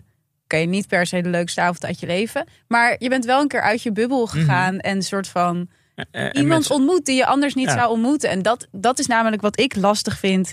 [0.45, 3.49] oké, niet per se de leukste avond uit je leven, maar je bent wel een
[3.49, 7.17] keer uit je bubbel gegaan en een soort van Eh, en iemand mensen- ontmoet die
[7.17, 7.73] je anders niet Ja.
[7.75, 8.31] zou ontmoeten.
[8.31, 10.53] En dat, dat is namelijk wat ik lastig vind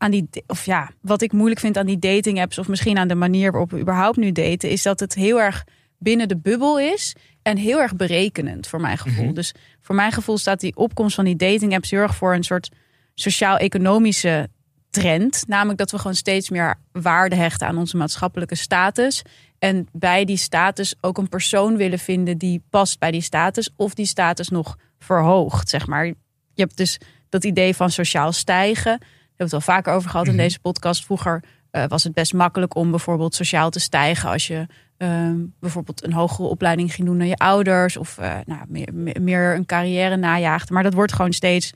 [0.00, 3.08] aan die, of ja, wat ik moeilijk vind aan die dating apps of misschien aan
[3.08, 5.64] de manier waarop we überhaupt nu daten, is dat het heel erg
[5.98, 9.24] binnen de bubbel is en heel erg berekenend voor mijn gevoel.
[9.24, 9.34] Mhm.
[9.34, 12.42] Dus voor mijn gevoel staat die opkomst van die dating apps heel erg voor een
[12.42, 12.70] soort
[13.14, 14.48] sociaal-economische
[14.90, 15.44] trend.
[15.46, 19.22] Namelijk dat we gewoon steeds meer waarde hechten aan onze maatschappelijke status.
[19.58, 23.70] En bij die status ook een persoon willen vinden die past bij die status.
[23.76, 26.06] Of die status nog verhoogt, zeg maar.
[26.06, 29.00] Je hebt dus dat idee van sociaal stijgen.
[29.40, 30.34] Hebben het al vaker over gehad Mhm.
[30.36, 31.04] in deze podcast.
[31.04, 36.04] Vroeger eh, was het best makkelijk om bijvoorbeeld sociaal te stijgen als je ehm, bijvoorbeeld
[36.04, 39.66] een hogere opleiding ging doen dan je ouders of eh, nou, meer, meer, meer een
[39.66, 40.72] carrière najaagde.
[40.72, 41.72] Maar dat wordt gewoon steeds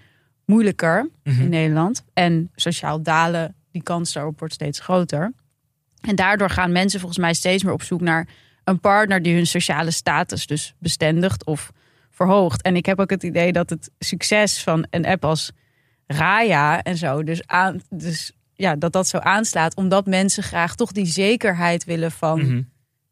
[0.46, 1.40] moeilijker Mhm.
[1.42, 2.05] in Nederland.
[2.14, 5.33] En sociaal dalen, die kans daarop wordt steeds groter.
[6.00, 8.29] En daardoor gaan mensen volgens mij steeds meer op zoek naar
[8.64, 11.70] een partner die hun sociale status dus bestendigt of
[12.11, 12.62] verhoogt.
[12.62, 15.50] En ik heb ook het idee dat het succes van een app als
[16.07, 20.93] Raya en zo, dus, aan, dus ja, dat dat zo aanslaat, omdat mensen graag toch
[20.93, 22.40] die zekerheid willen van.
[22.40, 22.62] Mhm.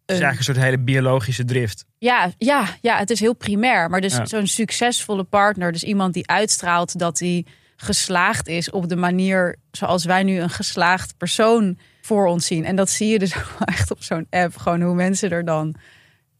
[0.07, 1.85] Het is eigenlijk een soort hele biologische drift.
[1.99, 3.91] Ja, ja, ja, het is heel primair.
[3.91, 4.25] Maar dus Ja.
[4.27, 10.05] zo'n succesvolle partner, dus iemand die uitstraalt dat hij geslaagd is op de manier zoals
[10.05, 12.65] wij nu een geslaagd persoon voor ons zien.
[12.65, 14.57] En dat zie je dus echt op zo'n app.
[14.57, 15.75] Gewoon hoe mensen er dan.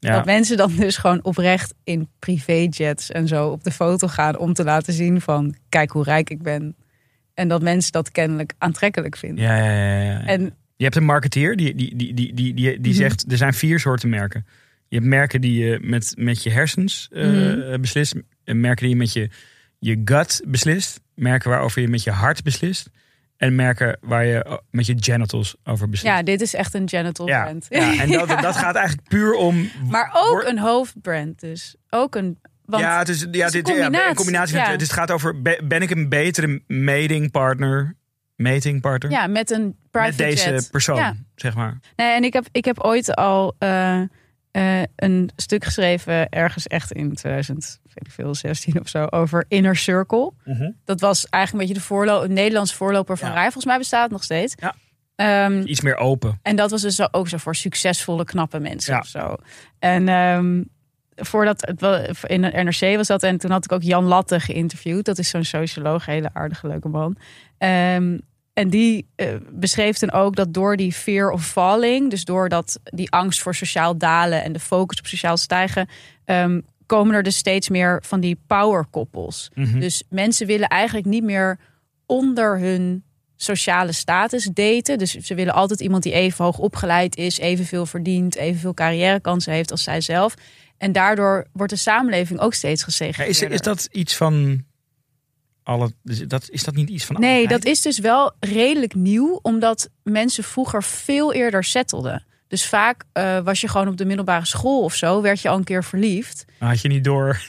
[0.09, 0.15] Ja.
[0.15, 4.53] Dat mensen dan dus gewoon oprecht in privéjets en zo op de foto gaan om
[4.53, 6.77] te laten zien van kijk hoe rijk ik ben.
[7.35, 9.45] En dat mensen dat kennelijk aantrekkelijk vinden.
[9.45, 10.25] Ja, ja, ja, ja.
[10.27, 10.41] En
[10.77, 13.01] Je hebt een marketeer die, die, die, die, die, die, die Mhm.
[13.03, 14.47] zegt: er zijn vier soorten merken.
[14.89, 17.81] Je hebt merken die je met, met je hersens eh, Mhm.
[17.81, 19.29] beslist, en merken die je met je,
[19.79, 22.91] je gut beslist, merken waarover je met je hart beslist,
[23.37, 26.15] en merken waar je oh, met je genitals over beslist.
[26.15, 27.67] ja, dit is echt een genital ja, brand.
[27.69, 29.71] ja, en dat, dat gaat eigenlijk puur om.
[29.89, 31.77] Maar ook een hoofdbrand dus.
[31.91, 32.39] Ook een...
[32.65, 34.57] Want ja, het is, ja, is een dit, ja, combinatie, een combinatie.
[34.57, 34.71] ja.
[34.71, 37.97] Het, gaat over: be- ben ik een betere mating partner?
[38.37, 39.11] Mating partner?
[39.11, 40.71] Ja, met een private met deze jet.
[40.71, 40.97] persoon.
[40.97, 41.79] Ja, zeg maar.
[41.97, 44.01] Nee, en ik heb, ik heb ooit al eh,
[44.51, 47.17] eh, een stuk geschreven, ergens echt in
[48.01, 50.33] 2016 of zo, over Inner Circle.
[50.85, 53.35] Dat was eigenlijk een beetje de voorlo een Nederlandse voorloper van Ja.
[53.35, 53.43] Rij.
[53.43, 54.55] Volgens mij bestaat het nog steeds.
[54.57, 54.75] Ja.
[55.17, 56.39] Ehm, Iets meer open.
[56.43, 58.99] en dat was dus zo- ook zo voor succesvolle, knappe mensen Ja.
[59.01, 59.37] of zo.
[59.79, 60.63] En ehm,
[61.17, 63.23] voordat het in het NRC was dat.
[63.23, 65.05] En toen had ik ook Jan Latte geïnterviewd.
[65.05, 67.17] Dat is zo'n socioloog, hele aardige, leuke man.
[67.59, 68.19] Ehm,
[68.53, 72.81] en die eh, beschreef dan ook dat door die fear of falling, dus door dat,
[72.85, 75.89] die angst voor sociaal dalen en de focus op sociaal stijgen,
[76.93, 79.51] komen er dus steeds meer van die power koppels.
[79.55, 79.81] Mhm.
[79.81, 81.59] Dus mensen willen eigenlijk niet meer
[82.07, 83.05] onder hun
[83.37, 84.99] sociale status daten.
[84.99, 89.71] Dus ze willen altijd iemand die even hoog opgeleid is, evenveel verdient, evenveel carrièrekansen heeft
[89.71, 90.35] als zij zelf.
[90.79, 93.51] En daardoor wordt de samenleving ook steeds Ja, gesegregeerd.
[93.51, 94.65] is, is dat iets van
[95.63, 95.93] alle?
[96.27, 97.21] Dat, is dat niet iets van?
[97.21, 102.25] Nee, dat is dus wel redelijk nieuw, omdat mensen vroeger veel eerder settelden.
[102.53, 105.57] Dus vaak eh, was je gewoon op de middelbare school of zo, werd je al
[105.57, 106.45] een keer verliefd.
[106.59, 107.41] Had je niet door.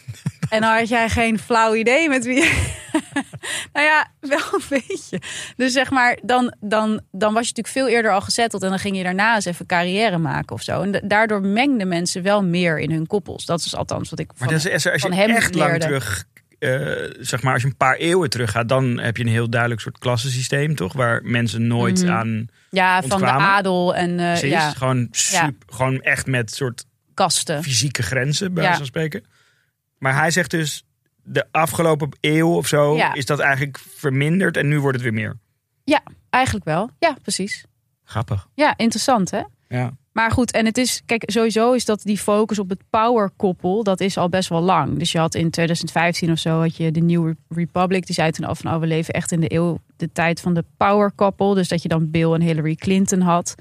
[0.49, 2.41] En dan had jij geen flauw idee met wie.
[3.73, 5.21] nou ja, wel een beetje.
[5.55, 8.63] Dus zeg maar, dan, dan, dan was je natuurlijk veel eerder al gezetteld.
[8.63, 10.81] En dan ging je daarna eens even carrière maken of zo.
[10.81, 13.45] En da- daardoor mengden mensen wel meer in hun koppels.
[13.45, 15.79] Dat is althans wat ik Maar van, dat is, als je van hem echt lang
[15.79, 16.25] terug,
[16.63, 19.49] eh, zeg maar, als je een paar eeuwen terug gaat, dan heb je een heel
[19.49, 20.93] duidelijk soort klassensysteem, toch?
[20.93, 22.11] Waar mensen nooit Mhm.
[22.11, 22.47] aan.
[22.69, 27.63] Ja, van de adel en eh, Precies, ja, gewoon, super, gewoon echt met soort kasten.
[27.63, 28.69] fysieke grenzen, bij Ja.
[28.69, 29.23] wijze van spreken.
[29.97, 30.83] Maar hij zegt dus,
[31.23, 33.13] de afgelopen eeuw of zo Ja.
[33.13, 35.37] is dat eigenlijk verminderd en nu wordt het weer meer.
[36.29, 36.89] Eigenlijk wel.
[36.99, 37.65] Ja, precies.
[38.03, 38.47] Grappig.
[38.55, 39.41] Ja, interessant hè?
[39.67, 39.91] Ja.
[40.13, 43.83] Maar goed, en het is, kijk, sowieso is dat die focus op het power koppel,
[43.83, 44.99] dat is al best wel lang.
[44.99, 48.45] Dus je had in 2015 of zo, had je de New Republic, die zei toen
[48.45, 51.55] al van, oh, we leven echt in de eeuw, de tijd van de power couple.
[51.55, 53.55] Dus dat je dan Bill en Hillary Clinton had.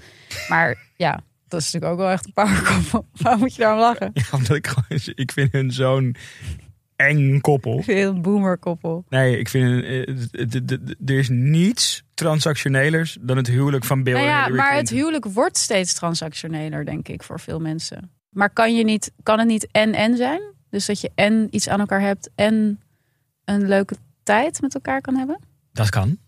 [0.48, 3.04] Maar ja, dat is natuurlijk ook wel echt een power couple.
[3.22, 4.10] Waar moet je daarom lachen?
[4.14, 6.16] Ja, omdat ik gewoon, ik vind hun zo'n
[7.08, 7.82] eng koppel.
[7.82, 9.04] Veel boomer koppel.
[9.08, 10.08] Nee, ik vind, eh,
[11.06, 14.90] er is niets transactionelers dan het huwelijk van Bill Nou en ja, Hillary maar het
[14.90, 18.10] huwelijk wordt steeds transactioneler, denk ik, voor veel mensen.
[18.30, 20.42] Maar kan, je niet, kan het niet en-en zijn?
[20.70, 22.80] Dus dat je en iets aan elkaar hebt en
[23.44, 25.38] een leuke tijd met elkaar kan hebben?
[25.72, 26.18] Dat kan.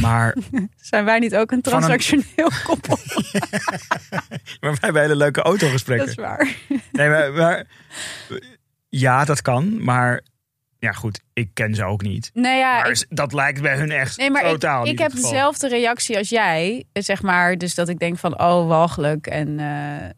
[0.00, 0.36] Maar,
[0.90, 2.98] Zijn wij niet ook een transactioneel koppel?
[4.60, 6.08] maar wij hebben hele leuke Dat autogesprekken.
[6.08, 6.56] is waar.
[6.92, 7.66] Nee, maar, maar-
[8.98, 9.84] ja, dat kan.
[9.84, 10.20] Maar
[10.78, 12.30] ja, goed, ik ken ze ook niet.
[12.34, 14.98] Nee, ja, Maar ik, dat lijkt bij hun echt nee, maar ik, totaal ik niet
[14.98, 15.30] heb het geval.
[15.32, 16.84] dezelfde reactie als jij.
[16.92, 19.26] Zeg maar, dus dat ik denk van, oh, walgelijk.
[19.26, 20.08] En eh,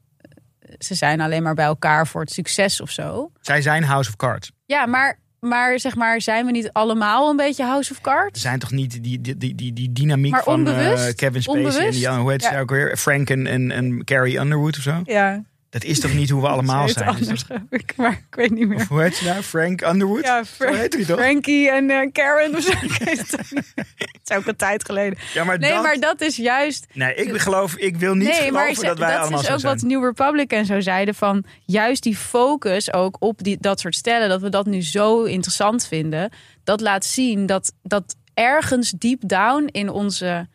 [0.79, 3.31] ze zijn alleen maar bij elkaar voor het succes of zo.
[3.41, 4.53] Zij zijn House of Cards.
[4.65, 8.41] Ja, maar, maar zeg maar, zijn we niet allemaal een beetje House of Ze Cards?
[8.41, 11.07] zijn toch niet die, die, die, die, die dynamiek Maar van onbewust?
[11.09, 12.61] eh, Kevin Spacey en die, hoe heet ze Ja.
[12.61, 12.97] ook weer?
[12.97, 15.01] Frank en, en, en Carrie Underwood of zo?
[15.05, 15.43] Ja,
[15.77, 17.09] Dat is toch niet hoe we allemaal zijn?
[17.09, 18.77] Is anders, dat- ik, maar ik weet niet meer.
[18.77, 19.43] Of hoe heet ze nou?
[19.43, 20.25] Frank Underwood?
[20.25, 21.19] Ja, heet toch?
[21.19, 22.73] Frankie en eh, Karen of zo.
[22.77, 25.19] Het ook is ook een tijd geleden.
[25.35, 25.83] Ja, maar Nee, dat...
[25.83, 29.19] maar dat is juist Nee, ik geloof, ik wil niet nee, geloven maar dat wij
[29.19, 29.75] allemaal is zo ook zijn.
[29.75, 33.95] wat New Republic en zo zeiden van juist die focus ook op die, dat soort
[33.95, 36.33] stellen, dat we dat nu zo interessant vinden,
[36.65, 40.49] dat laat zien dat, dat ergens deep down in onze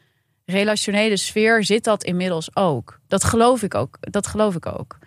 [0.45, 2.99] relationele sfeer zit dat inmiddels ook.
[3.07, 3.97] Dat geloof ik ook.
[3.99, 4.97] Dat geloof ik ook.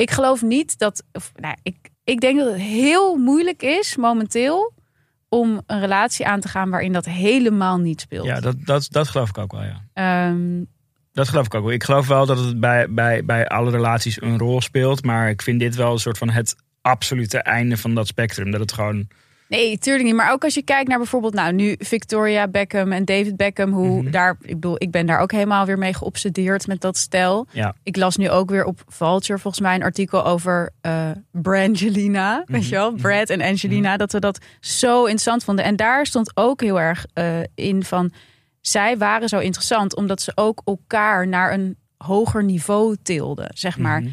[0.00, 1.02] Ik geloof niet dat.
[1.12, 4.72] Of, nou, ik, ik denk dat het heel moeilijk is momenteel
[5.28, 8.26] om een relatie aan te gaan waarin dat helemaal niet speelt.
[8.26, 9.84] Ja, dat, dat, dat geloof ik ook wel, ja.
[9.92, 10.64] Ehm,
[11.12, 11.72] Dat geloof ik ook wel.
[11.72, 15.04] Ik geloof wel dat het bij, bij, bij alle relaties een rol speelt.
[15.04, 18.50] Maar ik vind dit wel een soort van het absolute einde van dat spectrum.
[18.50, 19.08] Dat het gewoon...
[19.50, 20.14] Nee, tuurlijk niet.
[20.14, 24.02] Maar ook als je kijkt naar bijvoorbeeld, nou, nu Victoria Beckham en David Beckham, hoe
[24.02, 24.10] Mhm.
[24.10, 27.46] daar, ik bedoel, ik ben daar ook helemaal weer mee geobsedeerd met dat stel.
[27.52, 27.74] Ja.
[27.82, 32.68] Ik las nu ook weer op Vulture volgens mij een artikel over eh Brangelina, weet
[32.68, 35.64] je wel, Brad en Angelina, dat we dat zo interessant vonden.
[35.64, 38.12] En daar stond ook heel erg eh, in van,
[38.60, 44.00] zij waren zo interessant omdat ze ook elkaar naar een hoger niveau tilden, zeg maar
[44.00, 44.10] Mhm.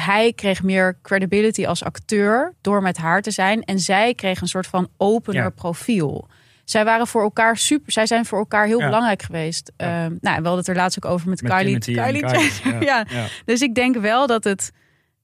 [0.00, 3.62] Hij kreeg meer credibility als acteur door met haar te zijn.
[3.62, 5.50] En zij kreeg een soort van opener Ja.
[5.50, 6.28] profiel.
[6.64, 7.92] Zij waren voor elkaar super.
[7.92, 8.84] Zij zijn voor elkaar heel Ja.
[8.86, 9.72] belangrijk geweest.
[9.76, 9.86] Ja.
[9.86, 11.74] Ehm, nou, we hadden het er laatst ook over met, Met Kylie.
[11.74, 13.06] En Kylie ja.
[13.44, 14.70] Dus ik denk wel dat het,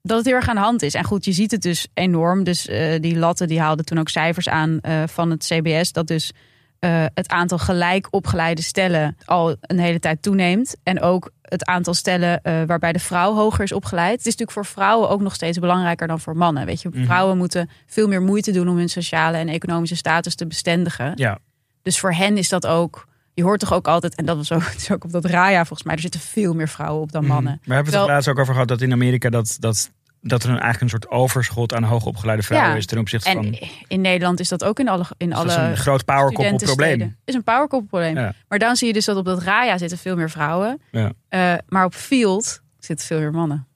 [0.02, 0.94] dat het heel erg aan de hand is.
[0.94, 2.44] En goed, je ziet het dus enorm.
[2.44, 5.92] Dus eh, die Latte die haalde toen ook cijfers aan eh, van het CBS.
[5.92, 6.32] Dat dus
[6.78, 10.76] eh, het aantal gelijk opgeleide stellen al een hele tijd toeneemt.
[10.82, 14.10] En ook het aantal stellen eh, waarbij de vrouw hoger is opgeleid.
[14.10, 16.66] Het is natuurlijk voor vrouwen ook nog steeds belangrijker dan voor mannen.
[16.66, 17.04] Weet je, Mhm.
[17.04, 21.12] vrouwen moeten veel meer moeite doen om hun sociale en economische status te bestendigen.
[21.14, 21.38] Ja.
[21.82, 24.62] Dus voor hen is dat ook je hoort toch ook altijd, en dat was ook,
[24.76, 27.32] is ook op dat Raya volgens mij, er zitten veel meer vrouwen op dan Mhm.
[27.32, 27.52] mannen.
[27.64, 29.90] Maar hebben we het Terwijl- er laatst ook over gehad dat in Amerika dat, dat,
[30.28, 32.76] dat er een, eigenlijk een soort overschot aan hoogopgeleide vrouwen Ja.
[32.76, 33.44] is ten opzichte van.
[33.44, 33.58] En
[33.88, 36.56] in Nederland is dat ook in alle, in Dus alle dat is een groot powerkoppel
[36.56, 37.16] probleem.
[37.24, 38.16] is een powerkoppelprobleem.
[38.16, 38.32] Ja.
[38.48, 40.80] Maar dan zie je dus dat op dat Raya zitten veel meer vrouwen.
[40.90, 41.12] Ja.
[41.28, 43.66] Eh, maar op Field zitten veel meer mannen.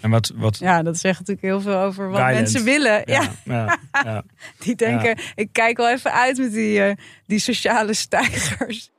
[0.00, 2.40] En wat, wat Ja, dat zegt natuurlijk heel veel over wat Violent.
[2.40, 3.02] mensen willen.
[3.04, 3.22] Ja.
[3.44, 4.22] ja, ja, ja.
[4.64, 6.94] die denken, ik kijk wel even uit met die, eh,
[7.26, 8.90] die sociale stijgers.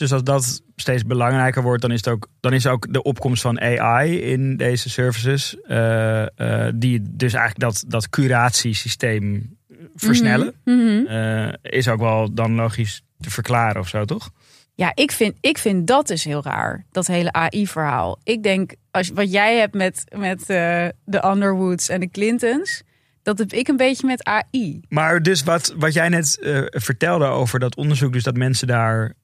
[0.00, 3.42] Dus als dat steeds belangrijker wordt, dan is, het ook, dan is ook de opkomst
[3.42, 6.22] van AI in deze services, eh,
[6.66, 9.56] eh, die dus eigenlijk dat, dat curatiesysteem
[9.94, 11.06] versnellen, Mhm.
[11.06, 14.30] eh, is ook wel dan logisch te verklaren of zo, toch?
[14.74, 16.84] Ja, ik vind, ik vind dat dus heel raar.
[16.90, 18.18] Dat hele AI-verhaal.
[18.22, 22.82] Ik denk, als, wat jij hebt met, met de Underwoods en de Clintons...
[23.22, 24.80] dat heb ik een beetje met AI.
[24.88, 26.38] Maar dus wat, wat jij net
[26.70, 29.14] vertelde over dat onderzoek, dus dat mensen daar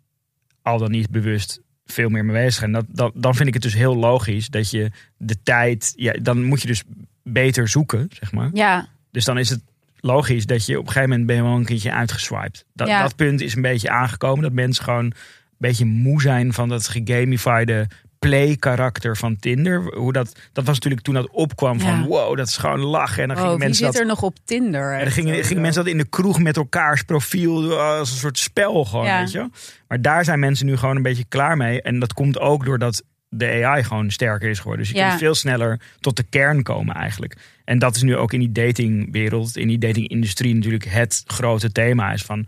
[0.66, 3.62] al dan niet bewust veel meer mee bezig zijn, dat, dat, dan vind ik het
[3.62, 6.82] dus heel logisch dat je de tijd, ja, dan moet je dus
[7.22, 8.50] beter zoeken, zeg maar.
[8.52, 9.60] Ja, Dus dan is het
[10.00, 12.64] logisch dat je op een gegeven moment ben je wel een keertje uitgeswiped.
[12.74, 13.02] Dat, Ja.
[13.02, 14.42] dat punt is een beetje aangekomen.
[14.42, 15.12] Dat mensen gewoon een
[15.58, 19.82] beetje moe zijn van dat gegamifiede play-karakter van Tinder.
[19.94, 22.04] Hoe dat, dat was natuurlijk toen dat opkwam van Ja.
[22.04, 23.22] wow, dat is gewoon lachen.
[23.22, 24.02] En dan oh, gingen mensen zit dat...
[24.02, 24.92] er nog op Tinder?
[24.92, 28.38] En dan gingen, gingen mensen dat in de kroeg met elkaars profiel als een soort
[28.38, 29.18] spel gewoon, Ja.
[29.18, 29.48] weet je.
[29.88, 31.82] Maar daar zijn mensen nu gewoon een beetje klaar mee.
[31.82, 34.84] En dat komt ook doordat de AI gewoon sterker is geworden.
[34.84, 35.08] Dus je Ja.
[35.08, 37.36] kunt veel sneller tot de kern komen eigenlijk.
[37.64, 42.12] En dat is nu ook in die datingwereld, in die datingindustrie natuurlijk het grote thema
[42.12, 42.46] is van...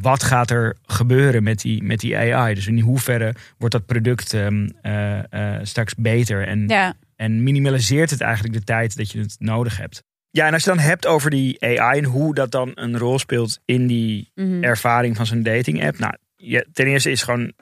[0.00, 2.54] Wat gaat er gebeuren met die, met die AI?
[2.54, 6.46] Dus in hoeverre wordt dat product ehm, eh, eh, straks beter?
[6.46, 10.02] En Ja, en minimaliseert het eigenlijk de tijd dat je het nodig hebt.
[10.30, 13.18] Ja, en als je dan hebt over die AI en hoe dat dan een rol
[13.18, 14.62] speelt in die mhm.
[14.62, 15.98] ervaring van zo'n dating app.
[15.98, 17.52] Nou, je, ten eerste is gewoon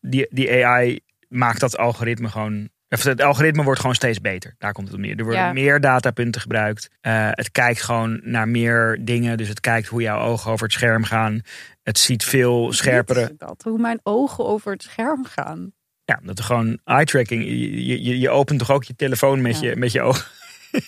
[0.00, 2.68] die, die AI maakt dat algoritme gewoon.
[2.88, 4.54] of Het algoritme wordt gewoon steeds beter.
[4.58, 5.16] Daar komt het op neer.
[5.16, 5.52] Er worden Ja.
[5.52, 6.88] meer datapunten gebruikt.
[7.00, 9.36] Eh, het kijkt gewoon naar meer dingen.
[9.36, 11.40] Dus het kijkt hoe jouw ogen over het scherm gaan.
[11.86, 13.34] Het ziet veel scherpere.
[13.38, 15.72] Dat, hoe mijn ogen over het scherm gaan.
[16.04, 17.44] Ja, dat er gewoon eye tracking.
[17.44, 19.68] Je, je, je opent toch ook je telefoon met, Ja.
[19.68, 20.24] je, met je ogen.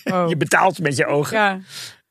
[0.03, 0.29] Oh.
[0.29, 1.37] Je betaalt met je ogen.
[1.37, 1.59] Ja,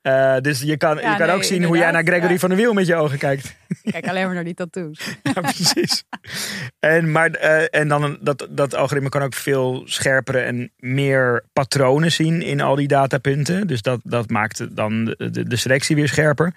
[0.02, 2.38] Eh, dus je kan, Ja, je kan nee, ook zien hoe jij naar Gregory ja.
[2.38, 3.56] van der Wiel met je ogen kijkt.
[3.82, 4.98] ik kijk alleen maar naar die tattoos.
[5.34, 6.04] ja, precies.
[6.78, 12.12] En, maar, eh, en dan dat, dat algoritme kan ook veel scherpere en meer patronen
[12.12, 13.66] zien in al die datapunten.
[13.66, 16.54] Dus dat, dat maakt dan de, de, de selectie weer scherper.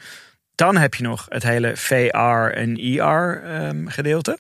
[0.62, 4.40] Dan heb je nog het hele VR en IR ehm, gedeelte.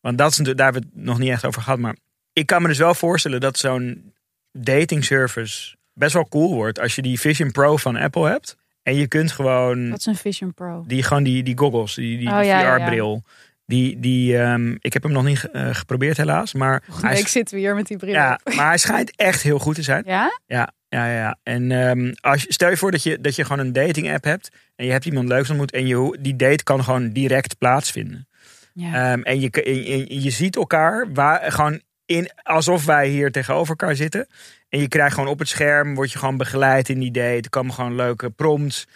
[0.00, 1.78] Want dat is, daar hebben we het nog niet echt over gehad.
[1.78, 1.96] Maar
[2.32, 4.12] ik kan me dus wel voorstellen dat zo'n
[4.52, 8.56] dating service best wel cool wordt als je die Vision Pro van Apple hebt.
[8.82, 10.84] En je kunt gewoon Wat is een Vision Pro?
[10.86, 12.76] die gewoon die, die goggles, die, die, Oh, die ja.
[12.76, 13.24] VR-bril.
[13.66, 16.52] Die, die, ehm, ik heb hem nog niet eh, geprobeerd helaas.
[16.52, 19.42] Maar Volgende hij, week zitten we hier met die bril ja, maar hij schijnt echt
[19.42, 20.02] heel goed te zijn.
[20.06, 20.38] Ja?
[20.46, 21.38] Ja, ja, ja.
[21.42, 24.24] En ehm, als je, stel je voor dat je, dat je gewoon een dating app
[24.24, 24.50] hebt.
[24.76, 25.72] En je hebt iemand leuks ontmoet.
[25.72, 28.28] En je, die date kan gewoon direct plaatsvinden.
[28.74, 29.12] Ja.
[29.12, 33.68] Ehm, en je, je, je, je ziet elkaar waar, gewoon in, alsof wij hier tegenover
[33.68, 34.26] elkaar zitten.
[34.68, 37.36] En je krijgt gewoon op het scherm, word je gewoon begeleid in die date.
[37.42, 38.86] Er komen gewoon leuke prompts.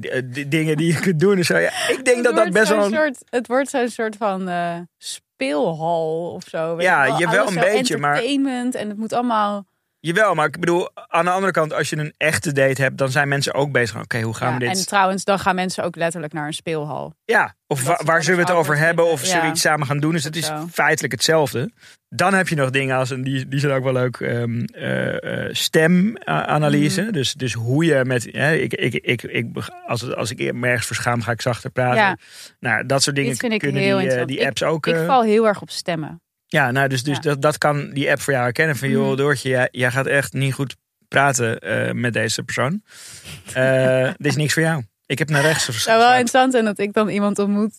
[0.00, 1.36] eh, dingen die je kunt doen.
[1.36, 1.58] en zo.
[1.58, 2.90] Ja, ik denk Het dat dat best wel...
[2.90, 6.76] Soort, het wordt zo'n soort van eh, speelhal of zo.
[6.76, 7.20] weet Ja, je wel.
[7.20, 9.66] jawel, Alles een beetje, maar- en het moet allemaal...
[10.00, 13.10] Jawel, maar ik bedoel, aan de andere kant, als je een echte date hebt, dan
[13.10, 13.90] zijn mensen ook bezig.
[13.90, 14.78] van, Oké, hoe gaan Ja, we dit?
[14.78, 17.14] en trouwens, dan gaan mensen ook letterlijk naar een speelhal.
[17.24, 19.04] Ja, of wa- waar zullen we het over hebben?
[19.04, 19.26] Of vinden.
[19.26, 19.52] zullen we Ja.
[19.52, 20.12] iets samen gaan doen?
[20.12, 20.66] Dus het is Zo.
[20.72, 21.70] feitelijk hetzelfde.
[22.08, 24.42] Dan heb je nog dingen als, en die, die zijn ook wel leuk, eh,
[25.44, 27.02] eh, stemanalyse.
[27.02, 27.12] Mhm.
[27.12, 29.46] Dus, dus hoe je met, hè, ik, ik, ik, ik,
[29.86, 31.96] als, als ik ergens verschaam, ga ik zachter praten.
[32.00, 32.16] Ja.
[32.60, 34.86] Nou, dat soort dingen kunnen die, eh, die apps ook.
[34.86, 36.20] Ik val heel erg op stemmen.
[36.46, 37.20] Ja, nou, dus, dus Ja.
[37.22, 38.76] Dat, dat kan die app voor jou herkennen.
[38.76, 39.16] Van, joh, Mhm.
[39.16, 40.76] Doortje, jij, jij gaat echt niet goed
[41.08, 42.82] praten eh, met deze persoon.
[43.52, 44.82] Eh dit is niks voor jou.
[45.06, 47.72] Ik heb naar rechts Het zou wel interessant zijn dat ik dan iemand ontmoet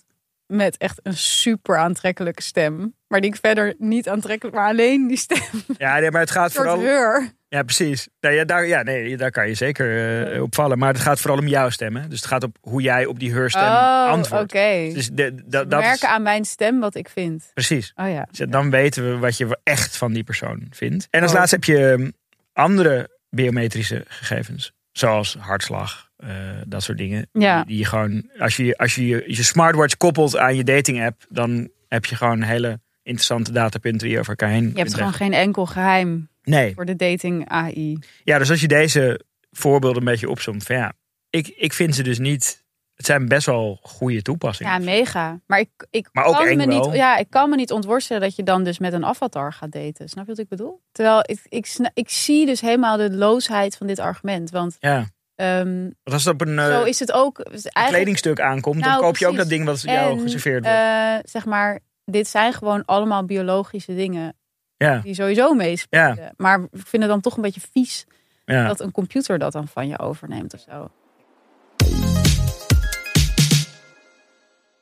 [0.48, 2.96] met echt een super aantrekkelijke stem.
[3.08, 5.42] Maar die ik verder niet aantrekkelijk, maar alleen die stem.
[5.78, 6.84] Ja, nee, maar het gaat soort vooral...
[6.86, 7.32] heur.
[7.50, 8.08] Ja, precies.
[8.20, 10.78] Nou, ja, daar, ja, nee, daar kan je zeker eh, op vallen.
[10.78, 11.96] Maar het gaat vooral om jouw stem.
[11.96, 12.08] Hè?
[12.08, 13.68] Dus het gaat op hoe jij op die heurstem Oh,
[14.02, 14.12] oké.
[14.12, 14.52] antwoordt.
[14.52, 17.52] Dus de, dat, dat is, Merken aan mijn stem wat ik vind.
[17.54, 17.92] precies.
[17.96, 18.28] Oh ja.
[18.32, 21.08] Dus dan weten we wat je echt van die persoon vindt.
[21.10, 21.38] En als Oh.
[21.38, 22.10] laatste heb je ehm,
[22.54, 24.72] andere biometrische gegevens.
[24.92, 26.30] Zoals hartslag, eh,
[26.68, 27.30] dat soort dingen.
[27.32, 27.58] Ja.
[27.58, 31.26] Die, die je gewoon, als je, als je je smartwatch koppelt aan je dating app,
[31.30, 35.10] dan heb je gewoon hele interessante datapunten die je over elkaar heen Je hebt gewoon
[35.10, 35.26] leggen.
[35.26, 36.74] geen enkel geheim Nee.
[36.74, 37.98] voor de dating AI.
[38.24, 40.94] Ja, dus als je deze voorbeelden een beetje opzomt, van ja,
[41.30, 42.66] ik, ik vind ze dus niet
[42.96, 44.72] Het zijn best wel goede toepassingen.
[44.72, 45.40] Ja, mega.
[45.48, 46.88] Maar ik, ik, Maar kan me wel.
[46.88, 49.72] niet, ja, ik kan me niet ontworstelen dat je dan dus met een avatar gaat
[49.72, 50.10] daten.
[50.10, 50.82] Snap je wat ik bedoel?
[50.92, 54.50] Terwijl ik, ik, sna- ik zie dus helemaal de loosheid van dit argument.
[54.50, 55.06] Want Ja.
[55.38, 57.40] Ehm, Want als het op een, eh, zo is het ook.
[57.40, 60.78] Eigenlijk, kledingstuk aankomt, dan Nou, koop je ook dat ding wat jou En, geserveerd wordt.
[60.78, 64.34] eh, zeg maar, dit zijn gewoon allemaal biologische dingen
[64.78, 66.16] ja, die sowieso meespelen.
[66.16, 68.06] ja, Maar ik vind het dan toch een beetje vies
[68.46, 68.68] ja.
[68.68, 70.90] dat een computer dat dan van je overneemt of zo.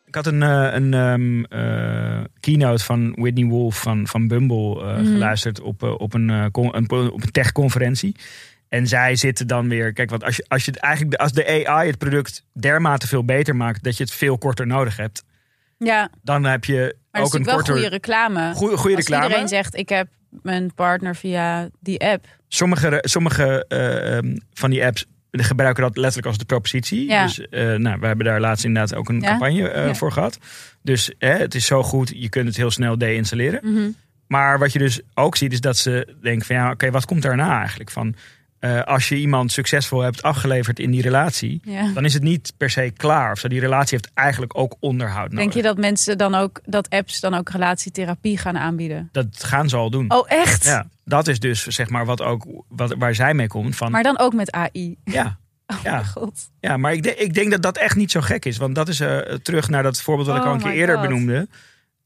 [0.06, 5.06] Ik had een, eh, een ehm, eh, keynote van Whitney Wolf van, van Bumble Mhm.
[5.06, 8.16] geluisterd op, op een, op een tech-conferentie.
[8.76, 9.94] En zij zitten dan weer.
[9.94, 13.26] Kijk, want als, je, als, je het eigenlijk, als de AI het product dermate veel
[13.26, 15.24] beter maakt dat je het veel korter nodig hebt,
[15.78, 17.74] Ja, dan heb je maar ook een wel korter.
[17.74, 18.54] goede reclame.
[18.54, 19.24] Goede, goede Als reclame.
[19.28, 22.26] iedereen zegt, ik heb mijn partner via die app.
[22.48, 27.10] Sommige, sommige eh, ehm, van die apps gebruiken dat letterlijk als de propositie.
[27.10, 27.24] Ja.
[27.26, 29.28] Dus eh, nou, we hebben daar laatst inderdaad ook een Ja.
[29.30, 29.94] campagne eh, Ja.
[29.96, 30.38] voor gehad.
[30.82, 33.60] Dus hè, het is zo goed, je kunt het heel snel deinstalleren.
[33.64, 33.90] Mhm.
[34.28, 37.22] Maar wat je dus ook ziet, is dat ze denken van ja, oké, wat komt
[37.22, 37.92] daarna eigenlijk?
[37.92, 38.16] Van
[38.60, 41.91] eh, als je iemand succesvol hebt afgeleverd in die relatie, Ja.
[41.93, 43.32] dan is het niet per se klaar.
[43.32, 43.47] Of zo.
[43.47, 45.39] Die relatie heeft eigenlijk ook onderhoud nodig.
[45.39, 49.10] Denk je dat mensen dan ook, dat apps dan ook relatietherapie gaan aanbieden?
[49.12, 50.12] Dat gaan ze al doen.
[50.12, 50.64] Oh, echt?
[50.64, 53.76] Ja, dat is dus zeg maar wat ook wat, waar zij mee komt.
[53.76, 54.95] Van, Maar dan ook met AI.
[55.03, 55.38] ja,
[55.74, 56.03] Oh Ja.
[56.03, 56.49] god.
[56.60, 58.58] ja, maar ik, denk- ik denk dat dat echt niet zo gek is.
[58.58, 60.97] Want dat is eh, terug naar dat voorbeeld wat ik Oh al een keer eerder
[60.97, 61.08] God.
[61.08, 61.47] benoemde.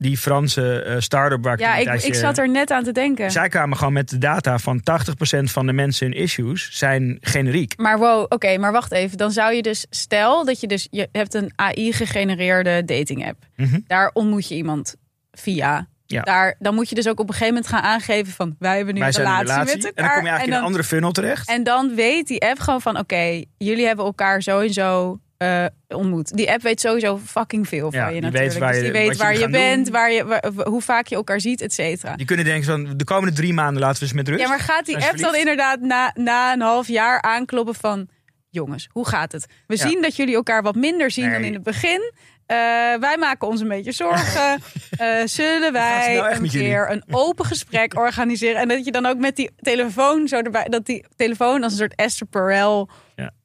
[0.01, 3.31] Die Franse eh, start-up waar ik Ja, ik, ik zat er net aan te denken.
[3.31, 7.77] Zij kwamen gewoon met de data van 80% van de mensen hun issues zijn generiek.
[7.77, 9.17] Maar wow, oké, maar wacht even.
[9.17, 13.37] Dan zou je dus, stel dat je dus, je hebt een AI-gegenereerde dating app.
[13.55, 13.79] Mhm.
[13.87, 14.95] Daar ontmoet je iemand
[15.31, 15.87] via.
[16.05, 16.21] Ja.
[16.21, 18.93] Daar, dan moet je dus ook op een gegeven moment gaan aangeven van, wij hebben
[18.93, 19.75] nu Wij een relatie, een relatie.
[19.75, 20.03] met En elkaar.
[20.05, 21.49] dan kom je eigenlijk in een andere funnel terecht.
[21.49, 25.65] en dan weet die app gewoon van, oké, jullie hebben elkaar zo en zo eh,
[25.87, 26.35] ontmoet.
[26.37, 28.59] Die app weet sowieso fucking veel Ja, van je die weet natuurlijk.
[28.59, 29.93] waar dus je- die weet wat waar je bent, doen.
[29.93, 32.15] waar je, waar- hoe vaak je elkaar ziet, et cetera.
[32.15, 34.41] Die kunnen denken van de komende drie maanden laten we ze met rust.
[34.41, 38.07] Ja, maar gaat die app dan inderdaad na, na een half jaar aankloppen van...
[38.51, 39.45] Jongens, hoe gaat het?
[39.67, 39.87] We Ja.
[39.87, 42.13] zien dat jullie elkaar wat minder zien dan in het begin.
[42.45, 42.57] Eh,
[42.99, 44.59] wij maken ons een beetje zorgen.
[44.97, 46.49] Eh, zullen wij nou een jullie?
[46.67, 48.61] keer een open gesprek organiseren?
[48.61, 50.63] En dat je dan ook met die telefoon zo erbij...
[50.65, 52.89] Dat die telefoon als een soort Esther Perel.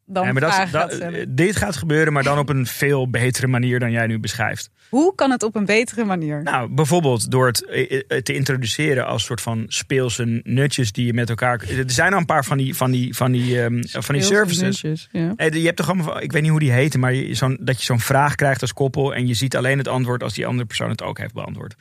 [0.06, 3.46] Dan Ja, maar dat, gaat eh, dit gaat gebeuren, maar dan op een veel betere
[3.46, 4.70] manier dan jij nu beschrijft.
[4.88, 6.42] Hoe kan het op een betere manier?
[6.42, 11.14] Nou, bijvoorbeeld door het eh, eh, te introduceren als soort van speelse nutjes die je
[11.14, 11.62] met elkaar.
[11.68, 15.08] Er zijn al een paar van die, van die, van die, ehm, van die services.
[15.12, 15.32] Ja.
[15.36, 17.78] Eh, Je hebt toch allemaal, ik weet niet hoe die heten, maar je, zo'n, dat
[17.78, 20.66] je zo'n vraag krijgt als koppel en je ziet alleen het antwoord als die andere
[20.66, 21.74] persoon het ook heeft beantwoord.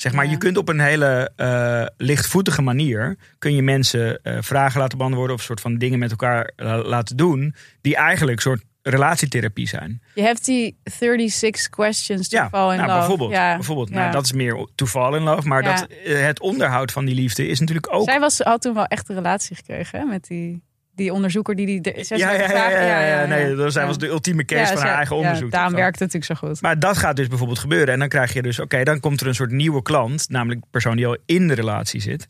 [0.00, 0.30] Zeg maar, Ja.
[0.30, 5.36] je kunt op een hele eh, lichtvoetige manier kun je mensen eh, vragen laten beantwoorden
[5.36, 10.02] of soort van dingen met elkaar eh, laten doen die eigenlijk soort relatietherapie zijn.
[10.14, 12.98] Je hebt die 36 questions to Ja, fall in nou, love.
[12.98, 13.30] bijvoorbeeld.
[13.30, 13.54] Ja.
[13.54, 13.94] bijvoorbeeld Ja.
[13.94, 17.46] nou, dat is meer to fall in love, maar dat, het onderhoud van die liefde
[17.46, 18.04] is natuurlijk ook.
[18.08, 20.62] Zij was, had toen wel echt een relatie gekregen hè, met die,
[21.00, 21.80] die onderzoeker die die.
[21.80, 24.78] de- ja, 36 ja, ja, ja, ja, ja, nee, dat was de ultieme case Ja,
[24.78, 25.50] van haar eigen ja, onderzoek.
[25.50, 26.60] daarom werkt het natuurlijk zo goed.
[26.60, 27.92] Maar dat gaat dus bijvoorbeeld gebeuren.
[27.94, 30.66] En dan krijg je dus, oké, dan komt er een soort nieuwe klant, namelijk de
[30.70, 32.28] persoon die al in de relatie zit.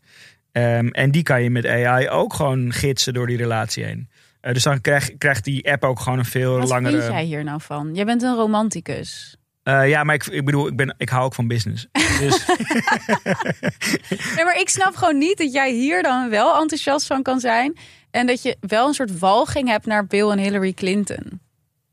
[0.51, 4.09] Ehm, en die kan je met AI ook gewoon gidsen door die relatie heen.
[4.41, 7.01] Eh, dus dan krijg, krijgt die app ook gewoon een veel Wat langere.
[7.01, 7.89] vind jij hier nou van?
[7.93, 9.35] Jij bent een romanticus.
[9.63, 11.87] Eh, ja, maar ik, ik bedoel, ik, ben, ik hou ook van business.
[12.19, 12.45] Dus
[14.35, 17.77] Nee, maar ik snap gewoon niet dat jij hier dan wel enthousiast van kan zijn.
[18.11, 21.41] En dat je wel een soort walging hebt naar Bill en Hillary Clinton.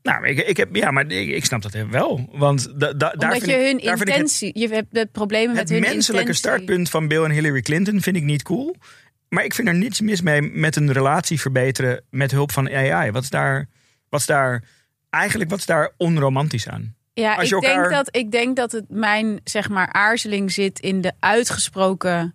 [0.01, 2.29] nou, ik, ik heb, ja, maar ik, ik snap dat wel.
[2.31, 4.59] Want da, da, daar vind je ik, hun vind ik het, intentie.
[4.59, 6.33] Je hebt de problemen met het hun menselijke intentie.
[6.33, 8.75] startpunt van Bill en Hillary Clinton vind ik niet cool.
[9.29, 13.11] Maar ik vind er niets mis mee met een relatie verbeteren met hulp van AI.
[13.11, 13.67] Wat is daar,
[14.09, 14.63] wat is daar
[15.09, 16.95] eigenlijk wat is daar onromantisch aan?
[17.13, 21.01] Ja, ik, elkaar- denk dat, ik denk dat het mijn zeg maar aarzeling zit in
[21.01, 22.33] de uitgesproken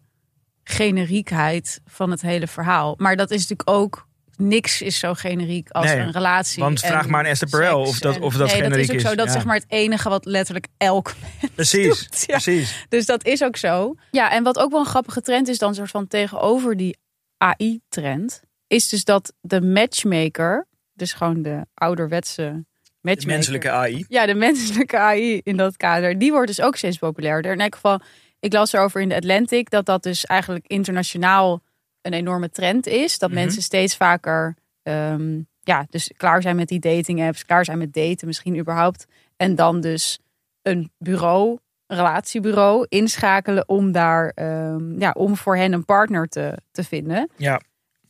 [0.65, 2.95] generiekheid van het hele verhaal.
[2.99, 4.07] Maar dat is natuurlijk ook
[4.37, 6.63] niks is zo generiek als Nee, een relatie.
[6.63, 8.97] want vraag maar aan Esther Perel of dat- of dat nee, dat generiek is ook
[8.97, 9.03] is.
[9.03, 9.15] zo.
[9.15, 9.33] Dat Ja.
[9.33, 11.15] zeg maar het enige wat letterlijk elk
[11.55, 12.25] Precies, doet.
[12.27, 12.33] Ja.
[12.41, 12.87] precies.
[12.89, 13.95] Dus dat is ook zo.
[14.11, 16.97] Ja, en wat ook wel een grappige trend is, dan soort van tegenover die
[17.37, 22.65] AI-trend, is dus dat de matchmaker, dus gewoon de ouderwetse De
[23.01, 23.35] matchmaker.
[23.35, 24.05] menselijke AI.
[24.09, 27.53] Ja, de menselijke AI in dat kader, die wordt dus ook steeds populairder.
[27.53, 28.01] In elk geval,
[28.45, 31.63] ik las erover in de Atlantic dat dat dus eigenlijk internationaal
[32.03, 33.19] een enorme trend is.
[33.19, 33.39] Dat Mhm.
[33.39, 37.93] mensen steeds vaker, ehm, ja, dus klaar zijn met die dating apps, klaar zijn met
[37.93, 39.07] daten misschien überhaupt.
[39.37, 40.19] En dan dus
[40.63, 46.59] een bureau, een relatiebureau inschakelen om daar, ehm, ja, om voor hen een partner te,
[46.71, 47.31] te vinden.
[47.37, 47.61] Ja.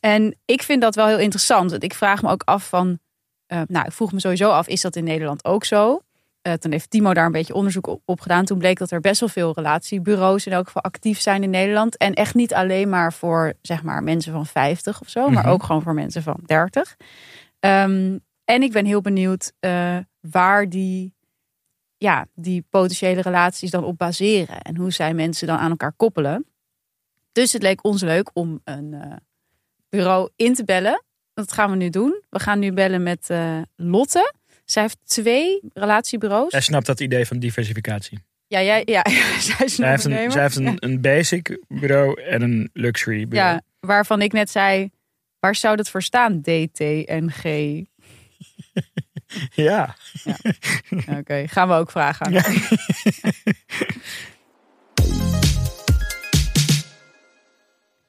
[0.00, 1.70] En ik vind dat wel heel interessant.
[1.70, 2.98] Want ik vraag me ook af van,
[3.48, 6.00] Uh, nou, ik vroeg me sowieso af, is dat in Nederland ook zo?
[6.46, 8.44] Uh, toen heeft Timo daar een beetje onderzoek op, gedaan.
[8.44, 11.96] Toen bleek dat er best wel veel relatiebureaus in elk geval actief zijn in Nederland.
[11.96, 15.52] En echt niet alleen maar voor zeg maar mensen van 50 of zo, maar Mhm.
[15.52, 16.96] ook gewoon voor mensen van 30.
[17.60, 21.14] Um, en ik ben heel benieuwd uh, waar die,
[21.96, 24.60] ja, die potentiële relaties dan op baseren.
[24.62, 26.46] En hoe zij mensen dan aan elkaar koppelen.
[27.32, 29.12] Dus het leek ons leuk om een uh,
[29.88, 31.04] bureau in te bellen.
[31.34, 32.22] Dat gaan we nu doen.
[32.30, 34.32] We gaan nu bellen met uh, Lotte.
[34.64, 36.52] Zij heeft twee relatiebureaus.
[36.52, 38.18] Jij snapt dat idee van diversificatie.
[38.46, 39.04] Ja, ja, ja.
[39.40, 43.54] zij, zij heeft, een, zij heeft een, basic bureau en een luxury bureau.
[43.54, 44.90] Ja, waarvan ik net zei,
[45.40, 46.40] waar zou dat voor staan?
[46.40, 47.42] DTNG.
[49.66, 49.96] ja.
[50.24, 50.36] ja.
[50.90, 51.48] Oké, okay.
[51.48, 52.32] gaan we ook vragen.
[52.32, 52.42] Ja.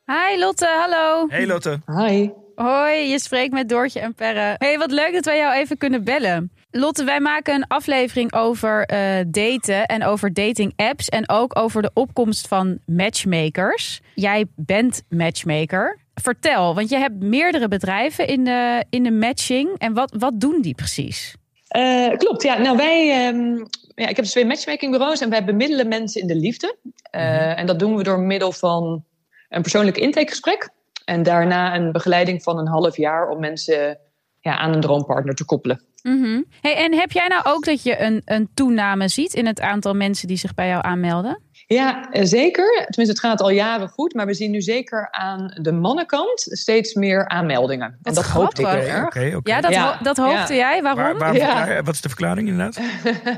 [0.06, 1.28] Hi Lotte, hallo.
[1.30, 1.82] Hey Lotte.
[1.86, 2.30] Hi.
[2.56, 4.56] Hoi, je spreekt met Doortje en Perre.
[4.58, 6.52] Hey, wat leuk dat wij jou even kunnen bellen.
[6.72, 11.82] Lotte, wij maken een aflevering over uh, daten en over dating apps en ook over
[11.82, 14.02] de opkomst van matchmakers.
[14.14, 16.00] Jij bent matchmaker.
[16.14, 19.70] Vertel, want je hebt meerdere bedrijven in de, in de matching.
[19.78, 21.36] En wat, wat doen die precies?
[21.78, 22.58] Uh, klopt, ja.
[22.58, 23.58] Nou, wij, um,
[23.96, 26.76] ja, ik heb dus twee matchmakingbureaus en wij bemiddelen mensen in de liefde.
[26.84, 27.52] Uh, mm-hmm.
[27.52, 29.04] En dat doen we door middel van
[29.50, 30.70] een persoonlijk intakegesprek.
[31.06, 33.98] En daarna een begeleiding van een half jaar om mensen
[34.40, 35.82] ja, aan een droompartner te koppelen.
[36.02, 36.46] Mm-hmm.
[36.62, 39.94] Hey, en heb jij nou ook dat je een, een toename ziet in het aantal
[39.94, 41.42] mensen die zich bij jou aanmelden?
[41.68, 42.66] Ja, zeker.
[42.74, 44.14] Tenminste, het gaat al jaren goed.
[44.14, 47.98] Maar we zien nu zeker aan de mannenkant steeds meer aanmeldingen.
[48.04, 49.06] En dat hoopte ik heel erg.
[49.06, 49.54] Okay, okay.
[49.56, 49.92] Ja, dat, Ja.
[49.98, 50.72] ho dat hoopte Ja.
[50.72, 50.82] jij.
[50.82, 51.04] Waarom?
[51.04, 51.56] Waar, waar Ja.
[51.56, 52.80] verklaar- Wat is de verklaring inderdaad?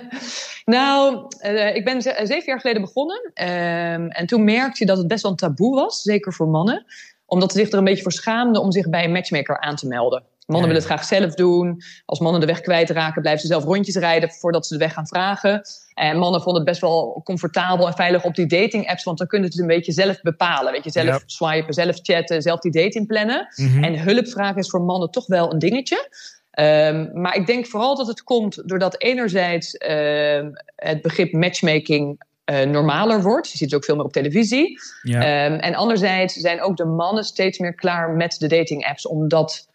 [0.66, 3.32] nou, eh, ik ben ze- zeven jaar geleden begonnen.
[3.34, 6.02] Ehm, en toen merkte je dat het best wel een taboe was.
[6.02, 6.86] Zeker voor mannen.
[7.28, 9.88] Omdat ze zich er een beetje voor schaamden om zich bij een matchmaker aan te
[9.88, 10.24] melden.
[10.48, 11.82] Mannen willen het graag zelf doen.
[12.06, 15.08] Als mannen de weg kwijtraken, blijven ze zelf rondjes rijden voordat ze de weg gaan
[15.08, 15.62] vragen.
[15.94, 19.28] En mannen vonden het best wel comfortabel en veilig op die dating apps, want dan
[19.28, 20.72] kunnen ze het een beetje zelf bepalen.
[20.72, 23.48] Weet je, zelf swipen, zelf chatten, zelf die date inplannen.
[23.56, 23.84] Mhm.
[23.84, 26.10] En hulp vragen is voor mannen toch wel een dingetje.
[26.52, 32.66] Ehm, maar ik denk vooral dat het komt doordat enerzijds ehm, het begrip matchmaking eh,
[32.66, 33.52] normaler wordt.
[33.52, 34.80] Je ziet het ook veel meer op televisie.
[35.02, 35.20] ja.
[35.22, 39.68] Ehm, en anderzijds zijn ook de mannen steeds meer klaar met de dating apps, omdat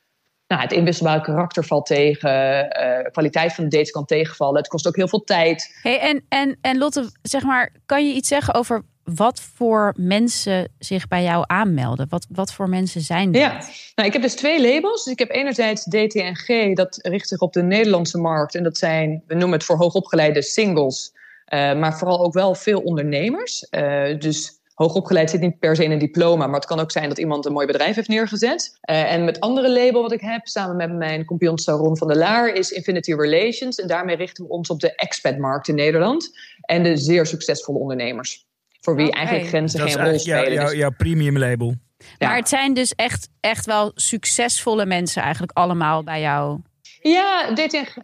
[0.46, 4.56] nou, het inwisselbare karakter valt tegen, eh, kwaliteit van de dates kan tegenvallen.
[4.56, 5.78] Het kost ook heel veel tijd.
[5.82, 10.68] Hey, en, en, en Lotte, zeg maar, kan je iets zeggen over wat voor mensen
[10.78, 12.06] zich bij jou aanmelden?
[12.08, 13.40] Wat, wat voor mensen zijn dat?
[13.40, 13.52] Ja,
[13.94, 15.04] nou, ik heb dus twee labels.
[15.04, 18.54] Dus ik heb enerzijds DTNG, dat richt zich op de Nederlandse markt.
[18.54, 21.12] En dat zijn, we noemen het voor hoogopgeleide singles,
[21.45, 23.68] eh, maar vooral ook wel veel ondernemers.
[23.68, 27.09] Eh, dus hoogopgeleid zit niet per se in een diploma, maar het kan ook zijn
[27.09, 28.78] dat iemand een mooi bedrijf heeft neergezet.
[28.80, 32.16] Eh, en met andere label wat ik heb, samen met mijn compagnon Saron van der
[32.16, 33.76] Laar, is Infinity Relations.
[33.76, 36.30] En daarmee richten we ons op de expatmarkt in Nederland
[36.61, 38.47] en de zeer succesvolle ondernemers.
[38.80, 40.53] Voor wie eigenlijk grenzen dat geen rol spelen.
[40.53, 41.74] jouw, Dus- jouw premium label.
[42.18, 42.26] Ja.
[42.26, 46.61] Maar het zijn dus echt, echt wel succesvolle mensen eigenlijk allemaal bij jou.
[47.03, 47.53] Ja,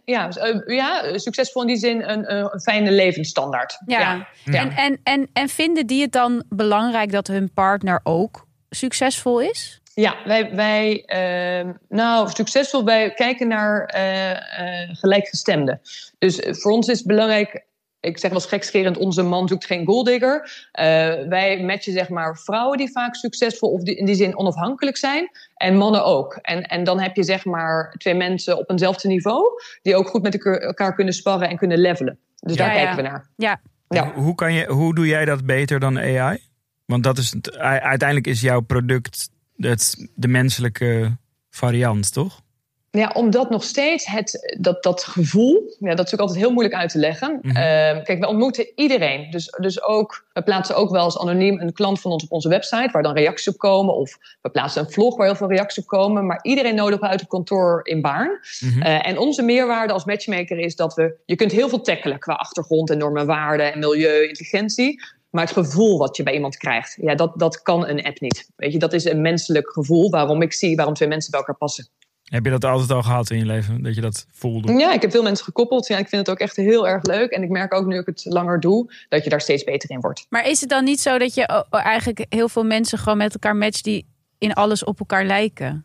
[0.05, 3.81] ja, eh, ja, succesvol in die zin een, een, fijne levensstandaard.
[3.85, 4.27] Ja.
[4.45, 4.59] ja.
[4.59, 9.81] En, en, en, en vinden die het dan belangrijk dat hun partner ook succesvol is?
[9.93, 15.81] Ja, wij, wij ehm, nou, succesvol, wij kijken naar eh, gelijkgestemden.
[16.17, 17.65] Dus voor ons is het belangrijk,
[17.99, 20.67] ik zeg wel gekscherend, onze man zoekt geen golddigger.
[21.29, 25.29] Wij matchen zeg maar vrouwen die vaak succesvol of die, in die zin onafhankelijk zijn.
[25.59, 26.39] En mannen ook.
[26.41, 29.43] En, en dan heb je zeg maar twee mensen op eenzelfde niveau,
[29.81, 32.19] die ook goed met elkaar- kunnen sparren en kunnen levelen.
[32.35, 33.29] Dus daar Ja, kijken we naar.
[33.35, 33.61] Ja.
[33.87, 34.11] Ja.
[34.13, 36.39] Hoe, kan je, hoe doe jij dat beter dan AI?
[36.85, 41.17] Want dat is, uiteindelijk is jouw product het, de menselijke
[41.49, 42.41] variant, toch?
[42.91, 46.75] Ja, omdat nog steeds het, dat, dat gevoel, ja, dat is natuurlijk altijd heel moeilijk
[46.75, 47.39] uit te leggen.
[47.41, 47.55] Mhm.
[47.55, 49.31] Ehm, kijk, we ontmoeten iedereen.
[49.31, 52.49] Dus, dus ook, we plaatsen ook wel eens anoniem een klant van ons op onze
[52.49, 53.95] website, waar dan reacties op komen.
[53.95, 56.25] Of we plaatsen een vlog waar heel veel reacties op komen.
[56.25, 58.39] Maar iedereen nodigen we uit het kantoor in Baarn.
[58.59, 58.81] Mhm.
[58.81, 62.33] Eh, en onze meerwaarde als matchmaker is dat we, je kunt heel veel tackelen qua
[62.33, 65.01] achtergrond en normen, waarden en milieu, intelligentie.
[65.29, 68.49] Maar het gevoel wat je bij iemand krijgt, ja, dat, dat kan een app niet.
[68.55, 71.57] Weet je, dat is een menselijk gevoel waarom ik zie waarom twee mensen bij elkaar
[71.57, 71.87] passen.
[72.29, 73.83] Heb je dat altijd al gehad in je leven?
[73.83, 74.73] Dat je dat voelde?
[74.73, 75.87] Ja, ik heb veel mensen gekoppeld.
[75.87, 77.31] Ja, ik vind het ook echt heel erg leuk.
[77.31, 79.99] En ik merk ook nu ik het langer doe, dat je daar steeds beter in
[79.99, 80.25] wordt.
[80.29, 83.33] Maar is het dan niet zo dat je o- eigenlijk heel veel mensen gewoon met
[83.33, 84.05] elkaar matcht die
[84.37, 85.83] in alles op elkaar lijken?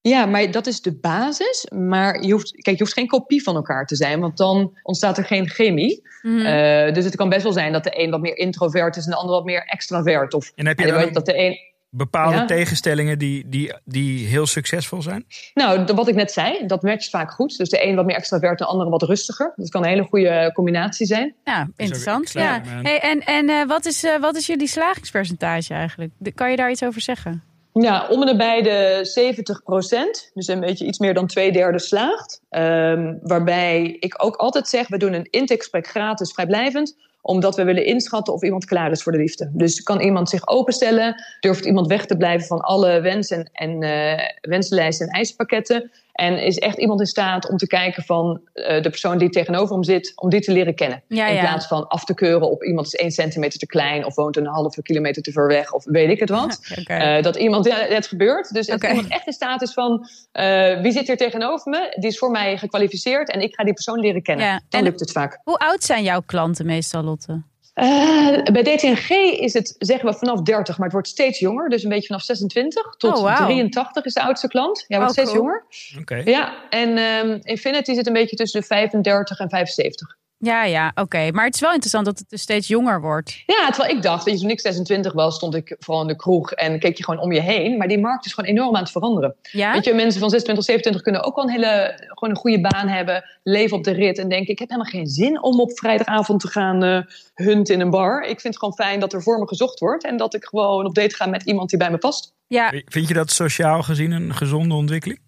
[0.00, 1.66] Ja, maar dat is de basis.
[1.74, 5.18] Maar je hoeft, kijk, je hoeft geen kopie van elkaar te zijn, want dan ontstaat
[5.18, 6.02] er geen chemie.
[6.22, 6.46] Mhm.
[6.46, 9.10] Eh, dus het kan best wel zijn dat de een wat meer introvert is en
[9.10, 10.34] de ander wat meer extravert.
[10.34, 11.58] Of En heb je dan dat de een.
[11.90, 12.44] Bepaalde Ja.
[12.44, 15.26] tegenstellingen die, die, die heel succesvol zijn?
[15.54, 17.56] Nou, wat ik net zei, dat matcht vaak goed.
[17.58, 19.52] Dus de een wat meer extravert, de andere wat rustiger.
[19.56, 21.34] Dat kan een hele goede combinatie zijn.
[21.44, 22.32] Ja, interessant.
[22.32, 22.54] Ja.
[22.54, 22.84] aan.
[22.84, 26.12] Hey, en en eh, wat, is, eh, wat is jullie slagingspercentage eigenlijk?
[26.18, 27.42] De- Kan je daar iets over zeggen?
[27.72, 30.30] Ja, om en nabij de 70 procent.
[30.34, 32.40] Dus een beetje iets meer dan twee derde slaagt.
[32.50, 36.96] Ehm, waarbij ik ook altijd zeg, we doen een intakegesprek gratis, vrijblijvend
[37.26, 39.50] omdat we willen inschatten of iemand klaar is voor de liefde.
[39.52, 41.22] Dus kan iemand zich openstellen?
[41.40, 45.90] Durft iemand weg te blijven van alle wensen en eh wensenlijsten en eisenpakketten?
[46.16, 49.74] En is echt iemand in staat om te kijken van eh, de persoon die tegenover
[49.74, 51.02] hem zit, om die te leren kennen?
[51.08, 51.40] Ja, in ja.
[51.40, 54.46] plaats van af te keuren op iemand is één centimeter te klein of woont een
[54.46, 56.58] halve kilometer te ver weg of weet ik het wat.
[56.86, 58.52] Eh, dat iemand, ja, het gebeurt.
[58.52, 58.88] Dus als Oké.
[58.88, 61.94] iemand echt in staat is van, eh, wie zit hier tegenover me?
[61.98, 64.46] Die is voor mij gekwalificeerd en ik ga die persoon leren kennen.
[64.68, 65.40] Dan en- lukt het vaak.
[65.44, 67.42] Hoe oud zijn jouw klanten meestal, Lotte?
[67.76, 69.08] Eh, bij DTNG
[69.40, 71.68] is het, zeggen we, vanaf 30, maar het wordt steeds jonger.
[71.68, 73.46] Dus een beetje vanaf 26 tot Oh, wauw.
[73.46, 74.84] 83 is de oudste klant.
[74.88, 75.42] Ja, wordt Oh, steeds cool.
[75.42, 75.64] jonger.
[76.00, 76.14] Oké.
[76.24, 80.16] Ja, en ehm, Infinity zit een beetje tussen de 35 en 75.
[80.38, 81.30] Ja, ja, oké.
[81.30, 83.42] Maar het is wel interessant dat het dus steeds jonger wordt.
[83.46, 86.16] Ja, terwijl ik dacht, weet je, toen ik 26 was, stond ik vooral in de
[86.16, 87.76] kroeg en keek je gewoon om je heen.
[87.76, 89.34] Maar die markt is gewoon enorm aan het veranderen.
[89.42, 89.72] Ja?
[89.72, 92.88] Weet je, mensen van 26, 27 kunnen ook wel een hele, gewoon een goede baan
[92.88, 96.40] hebben, leven op de rit en denken, ik heb helemaal geen zin om op vrijdagavond
[96.40, 97.00] te gaan eh
[97.34, 98.20] hunten in een bar.
[98.22, 100.86] Ik vind het gewoon fijn dat er voor me gezocht wordt en dat ik gewoon
[100.86, 102.34] op date ga met iemand die bij me past.
[102.46, 102.72] ja.
[102.84, 105.20] Vind je dat sociaal gezien een gezonde ontwikkeling?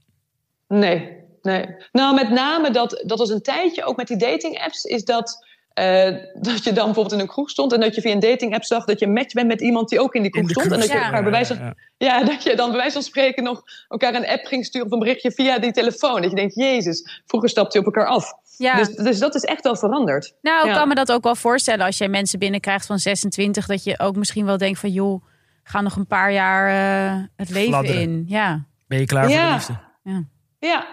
[0.68, 1.66] Nee, nee.
[1.92, 5.46] Nou, met name dat, dat was een tijdje, ook met die dating apps, is dat...
[5.74, 6.14] eh,
[6.48, 8.64] dat je dan bijvoorbeeld in een kroeg stond en dat je via een dating app
[8.64, 10.72] zag dat je een match bent met iemand die ook in die kroeg In stond.
[10.72, 11.22] En dat je kroeg, elkaar ja.
[11.22, 11.74] bij wijze van, Ja,
[12.18, 14.92] ja, dat je dan bij wijze van spreken nog elkaar een app ging sturen of
[14.92, 16.20] een berichtje via die telefoon.
[16.20, 18.32] Dat je denkt, jezus, vroeger stapte je op elkaar af.
[18.56, 18.76] ja.
[18.76, 20.34] Dus, dus dat is echt wel veranderd.
[20.42, 20.78] nou, ik ja.
[20.78, 24.16] kan me dat ook wel voorstellen als jij mensen binnenkrijgt van 26, dat je ook
[24.16, 25.24] misschien wel denkt van joh,
[25.62, 28.00] ga nog een paar jaar eh, het leven Fladderen.
[28.00, 28.24] in.
[28.28, 28.64] Ja.
[28.86, 29.48] Ben je klaar voor Ja.
[29.48, 29.78] de liefde?
[30.02, 30.22] Ja,
[30.58, 30.86] ja,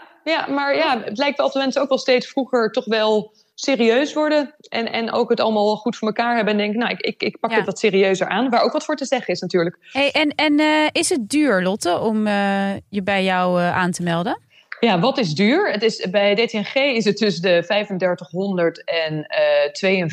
[0.50, 4.56] maar ja, het lijkt wel de mensen ook wel steeds vroeger toch wel serieus worden.
[4.70, 6.54] En, en ook het allemaal goed voor elkaar hebben.
[6.54, 7.56] En denken, nou, ik, ik, ik pak Ja.
[7.58, 8.50] het wat serieuzer aan.
[8.50, 9.78] Waar ook wat voor te zeggen is natuurlijk.
[9.92, 13.92] Hey, en en eh, is het duur, Lotte, om eh, je bij jou eh, aan
[13.92, 14.44] te melden?
[14.80, 15.72] Ja, wat is duur?
[15.72, 20.04] Het is, bij DTNG is het tussen de 3500 en eh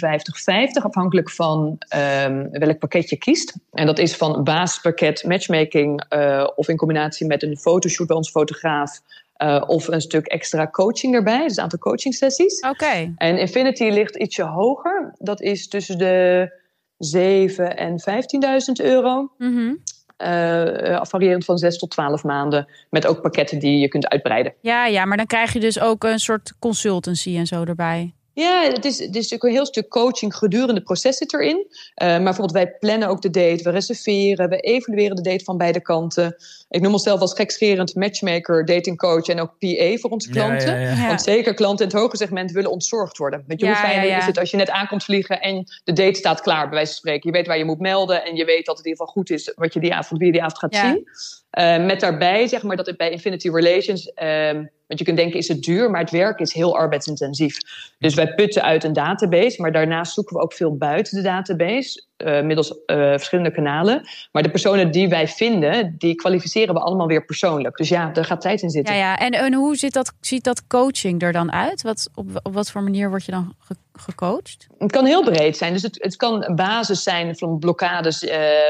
[0.79, 3.57] 52,50, afhankelijk van ehm, welk pakket je kiest.
[3.73, 6.05] En dat is van basispakket matchmaking
[6.55, 9.01] of in combinatie met een fotoshoot bij ons fotograaf.
[9.43, 12.61] Eh, of een stuk extra coaching erbij, dus een aantal coaching sessies.
[12.61, 13.13] Oké.
[13.17, 15.15] En Infinity ligt ietsje hoger.
[15.19, 16.51] Dat is tussen de
[16.99, 19.33] 7 en 15.000 euro.
[20.17, 22.69] Eh, variërend van 6 tot 12 maanden.
[22.91, 24.55] Met ook pakketten die je kunt uitbreiden.
[24.61, 28.15] Ja, ja, maar dan krijg je dus ook een soort consultancy en zo erbij.
[28.35, 31.67] Ja, het is, het is natuurlijk een heel stuk coaching gedurende het proces zit erin.
[31.95, 35.57] Eh, maar bijvoorbeeld wij plannen ook de date, we reserveren, we evalueren de date van
[35.57, 36.37] beide kanten.
[36.69, 40.69] Ik noem onszelf als gekscherend matchmaker, datingcoach en ook PA voor onze klanten.
[40.75, 40.97] Ja, ja, ja.
[40.97, 41.07] Ja.
[41.07, 43.45] Want zeker klanten in het hoge segment willen ontzorgd worden.
[43.47, 44.19] Weet je, Ja, hoe fijn ja, ja.
[44.19, 46.97] is het als je net aankomt vliegen en de date staat klaar, bij wijze van
[46.99, 47.31] spreken.
[47.31, 49.31] Je weet waar je moet melden en je weet dat het in ieder geval goed
[49.31, 50.91] is wat je die avond, wie je die avond gaat Ja.
[50.93, 51.05] zien.
[51.53, 54.55] Eh, met daarbij, zeg maar, dat het bij Infinity Relations, ehm,
[54.87, 57.57] want je kunt denken, is het duur, maar het werk is heel arbeidsintensief.
[57.99, 62.05] Dus wij putten uit een database, maar daarnaast zoeken we ook veel buiten de database,
[62.17, 64.09] eh, middels eh, verschillende kanalen.
[64.33, 67.77] Maar de personen die wij vinden, die kwalificeren we allemaal weer persoonlijk.
[67.77, 68.95] Dus ja, daar gaat tijd in zitten.
[68.95, 69.19] Ja, ja.
[69.19, 71.83] En, en hoe ziet dat, ziet dat coaching er dan uit?
[71.83, 74.67] Wat, op, op wat voor manier word je dan ge- gecoacht?
[74.79, 75.73] Het kan heel breed zijn.
[75.73, 78.25] Dus het, het kan een basis zijn van blokkades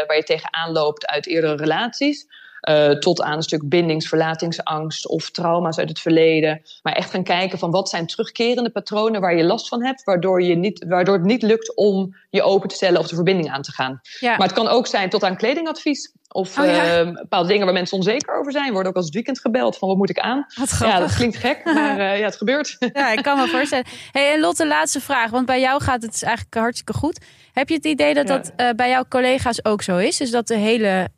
[0.07, 2.27] waar je tegenaan loopt uit eerdere relaties.
[2.63, 6.63] Eh, tot aan een stuk bindings, verlatingsangst of trauma's uit het verleden.
[6.83, 10.05] Maar echt gaan kijken van wat zijn terugkerende patronen waar je last van hebt.
[10.05, 13.51] Waardoor, je niet, waardoor het niet lukt om je open te stellen of de verbinding
[13.51, 14.01] aan te gaan.
[14.21, 14.31] Ja.
[14.37, 16.13] Maar het kan ook zijn tot aan kledingadvies.
[16.29, 16.99] Of Oh ja.
[17.01, 18.73] eh, bepaalde dingen waar mensen onzeker over zijn.
[18.73, 20.47] Worden ook als het weekend gebeld van wat moet ik aan.
[20.79, 22.77] Ja, dat klinkt gek, maar eh, ja, het gebeurt.
[22.93, 23.85] Ja, ik kan me voorstellen.
[24.11, 25.31] Hey, en Lotte, laatste vraag.
[25.31, 27.21] Want bij jou gaat het dus eigenlijk hartstikke goed.
[27.53, 28.37] Heb je het idee dat Ja.
[28.37, 30.17] dat eh, bij jouw collega's ook zo is?
[30.17, 31.09] Dus dat de hele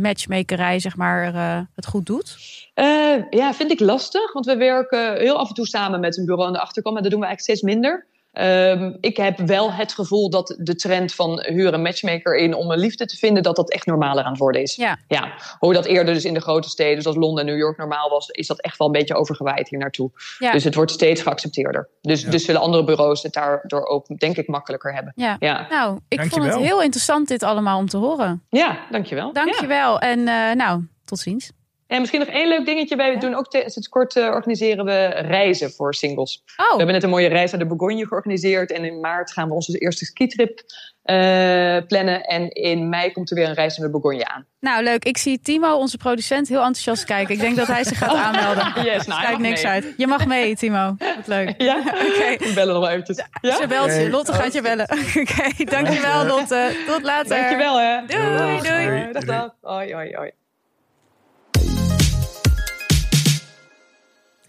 [0.00, 2.36] matchmakerij zeg maar, eh, het goed doet?
[2.74, 4.32] Eh, ja, vind ik lastig.
[4.32, 6.94] Want we werken heel af en toe samen met een bureau aan de achterkant.
[6.94, 8.06] Maar dat doen we eigenlijk steeds minder.
[8.32, 12.70] Ehm, ik heb wel het gevoel dat de trend van huur een matchmaker in om
[12.70, 14.74] een liefde te vinden, dat dat echt normaler aan het worden is.
[14.74, 14.98] Ja.
[15.08, 15.32] ja.
[15.58, 18.28] Hoe dat eerder dus in de grote steden zoals Londen en New York normaal was,
[18.28, 20.10] is dat echt wel een beetje overgewaaid hier naartoe.
[20.38, 20.52] Ja.
[20.52, 21.88] Dus het wordt steeds geaccepteerder.
[22.00, 22.30] Dus, Ja.
[22.30, 25.12] dus zullen andere bureaus het daardoor ook, denk ik, makkelijker hebben.
[25.16, 25.36] Ja.
[25.38, 28.42] Ja, Nou, ik vond het heel interessant dit allemaal om te horen.
[28.48, 29.32] ja dankjewel.
[29.32, 29.98] Dankjewel.
[29.98, 31.52] En eh, nou, tot ziens.
[31.92, 32.96] En misschien nog één leuk dingetje.
[32.96, 36.42] Wij doen ook sinds kort eh, organiseren we reizen voor singles.
[36.56, 38.72] We Oh, hebben net een mooie reis naar de Bourgogne georganiseerd.
[38.72, 40.62] En in maart gaan we onze eerste skitrip
[41.02, 42.22] eh, plannen.
[42.24, 44.46] En in mei komt er weer een reis naar de Bourgogne aan.
[44.60, 45.04] nou leuk.
[45.04, 47.34] Ik zie Timo, onze producent, heel enthousiast kijken.
[47.34, 48.84] Ik denk dat hij zich gaat aanmelden.
[48.84, 49.72] Yes, nou, mag niks mee.
[49.72, 49.94] uit.
[49.96, 50.96] Je mag mee, Timo.
[51.16, 51.54] Wat leuk.
[51.62, 51.78] Ja?
[52.08, 52.36] Oké.
[52.44, 53.24] We bellen nog eventjes.
[53.40, 53.56] Ja?
[53.56, 54.10] Ze belt je.
[54.10, 54.88] Lotte gaat je bellen.
[54.90, 56.70] Oké, dankjewel Lotte.
[56.86, 57.36] Tot later.
[57.36, 58.06] Dankjewel hè.
[58.06, 58.86] Doei, doei.
[58.88, 59.12] Doei.
[59.12, 59.54] Dag, dag.
[59.60, 60.30] Hoi, hoi, hoi.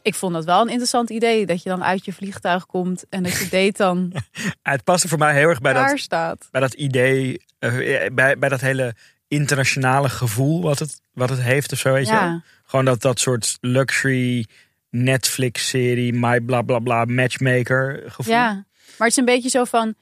[0.04, 1.46] Ik vond dat wel een interessant idee.
[1.46, 4.14] Dat je dan uit je vliegtuig komt en dat je date dan
[4.62, 6.48] Het paste voor mij heel erg bij dat, staat.
[6.52, 8.96] bij dat idee, eh, bij, bij dat hele
[9.28, 12.42] internationale gevoel wat het, wat het heeft of zo, weet je.
[12.66, 14.46] Gewoon dat, dat soort luxury
[14.90, 18.34] Netflix-serie, my bla bla bla, matchmaker gevoel.
[18.34, 18.66] ja.
[18.98, 19.96] Maar het is een beetje zo van...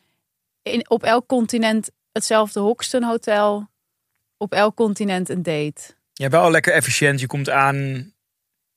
[0.61, 3.69] In, op elk continent hetzelfde Hoxton Hotel.
[4.37, 5.81] Op elk continent een date.
[6.13, 7.19] Ja, wel lekker efficiënt.
[7.19, 8.11] Je komt aan,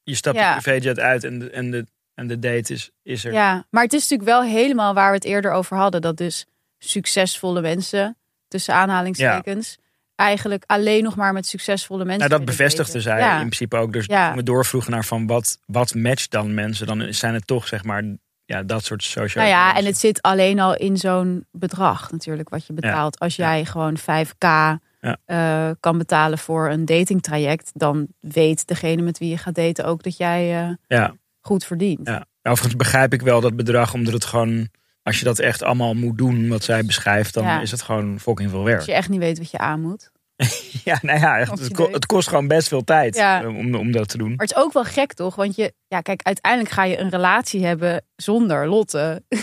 [0.04, 0.52] je stapt Ja.
[0.58, 3.32] privéjet uit en de, en de, en de date is, is er.
[3.32, 6.00] Ja, maar het is natuurlijk wel helemaal waar we het eerder over hadden.
[6.02, 6.46] Dat dus
[6.78, 8.16] succesvolle mensen,
[8.48, 9.78] tussen aanhalingstekens...
[10.14, 13.32] eigenlijk alleen nog maar met succesvolle mensen Nou, dat bevestigde zij Ja.
[13.32, 13.92] in principe ook.
[13.92, 14.34] Dus Ja.
[14.34, 18.02] we doorvroegen naar van wat, wat matcht dan mensen, dan zijn het toch zeg maar
[18.44, 19.44] ja, dat soort social.
[19.44, 23.18] Nou ja, en het zit alleen al in zo'n bedrag natuurlijk wat je betaalt.
[23.18, 23.54] Als Ja.
[23.54, 24.78] jij gewoon 5k
[25.24, 30.02] eh, kan betalen voor een datingtraject, dan weet degene met wie je gaat daten ook
[30.02, 32.08] dat jij eh, Ja, goed verdient.
[32.08, 32.24] ja.
[32.42, 34.68] Overigens begrijp ik wel dat bedrag, omdat het gewoon,
[35.02, 38.50] als je dat echt allemaal moet doen, wat zij beschrijft, dan is het gewoon fucking
[38.50, 38.82] veel Als werk.
[38.82, 40.10] je echt niet weet wat je aan moet.
[40.84, 43.42] Ja, nou ja, echt, Als het, ko- kost gewoon best veel tijd Ja.
[43.42, 44.28] eh, om, om dat te doen.
[44.28, 45.34] Maar het is ook wel gek toch?
[45.34, 49.22] Want je, ja, kijk, uiteindelijk ga je een relatie hebben zonder Lotte.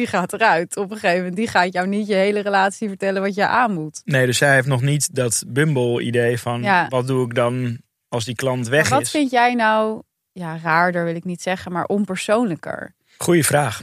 [0.00, 1.36] Die gaat eruit op een gegeven moment.
[1.36, 4.00] Die gaat jou niet je hele relatie vertellen wat je aan moet.
[4.04, 6.88] Nee, dus zij heeft nog niet dat Bumble-idee van Ja.
[6.88, 7.78] wat doe ik dan
[8.08, 9.10] als die klant weg wat is.
[9.10, 12.94] vind jij nou, ja, raarder wil ik niet zeggen, maar onpersoonlijker?
[13.18, 13.82] Goeie vraag.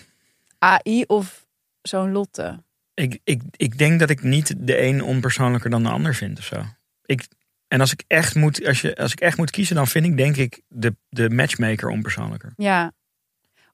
[0.59, 1.45] AI of
[1.81, 2.63] zo'n Lotte?
[2.93, 6.45] Ik, ik, ik denk dat ik niet de een onpersoonlijker dan de ander vind of
[6.45, 6.63] zo.
[7.05, 7.27] Ik,
[7.67, 10.17] en als ik, echt moet, als, je, als ik echt moet kiezen, dan vind ik
[10.17, 12.53] denk ik de, de matchmaker onpersoonlijker.
[12.55, 12.91] Ja,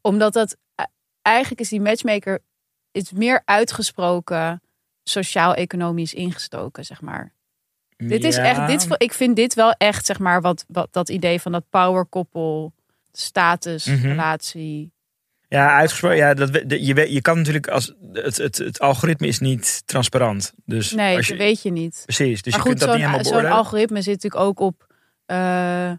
[0.02, 0.84] omdat dat e-
[1.24, 2.40] eigenlijk is die matchmaker
[2.92, 4.62] is meer uitgesproken
[5.04, 7.34] sociaal-economisch ingestoken, zeg maar.
[7.98, 11.42] Dit is echt, dit, ik vind dit wel echt, zeg maar, wat, wat dat idee
[11.42, 12.74] van dat powerkoppel,
[13.12, 14.08] status, Mhm.
[14.08, 14.92] relatie.
[15.48, 16.18] Ja, uitgesproken.
[16.18, 20.54] Ja, dat, de- je, je kan natuurlijk als het, het, het algoritme is niet transparant.
[20.66, 22.02] Dus Nee, als dat je, weet je niet.
[22.06, 22.42] precies.
[22.42, 23.58] Dus maar je goed, kunt dat niet zo'n helemaal zo'n beoordelen.
[23.58, 24.88] algoritme zit natuurlijk ook op
[25.26, 25.92] eh,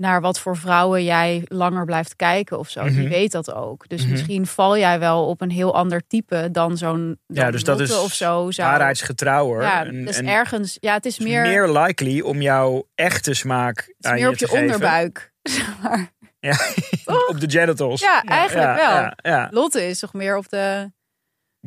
[0.00, 2.82] naar wat voor vrouwen jij langer blijft kijken of zo.
[2.84, 3.08] Die Mhm.
[3.08, 3.88] weet dat ook.
[3.88, 4.10] Dus Mhm.
[4.10, 7.96] misschien val jij wel op een heel ander type dan zo'n Ja, dus dat is
[7.98, 8.50] of zo.
[8.50, 9.62] Zou, Waarheidsgetrouwer.
[9.62, 13.76] Ja, En- dus en ergens, ja, het is meer, meer likely om jouw echte smaak
[13.76, 14.64] het is aan meer je op te je geven.
[14.64, 15.32] onderbuik.
[15.42, 16.10] zeg maar.
[16.40, 16.56] Ja,
[17.30, 18.00] op de genitals.
[18.00, 18.90] Ja, eigenlijk wel.
[18.90, 19.48] Ja, ja.
[19.50, 20.92] Lotte is toch meer op de.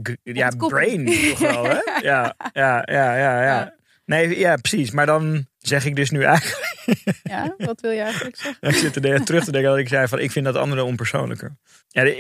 [0.04, 1.80] G- ja brain toch wel, hè?
[2.10, 3.44] Ja, ja, ja, ja.
[3.44, 3.74] Ja.
[4.06, 4.92] Nee, ja, precies.
[4.92, 6.72] Maar dan zeg ik dus nu eigenlijk...
[7.24, 8.70] Ja, wat wil je eigenlijk zeggen?
[8.70, 10.20] Ik zit er terug te denken dat ik zei van...
[10.20, 11.55] ik vind dat andere onpersoonlijker.
[11.88, 12.14] Ja,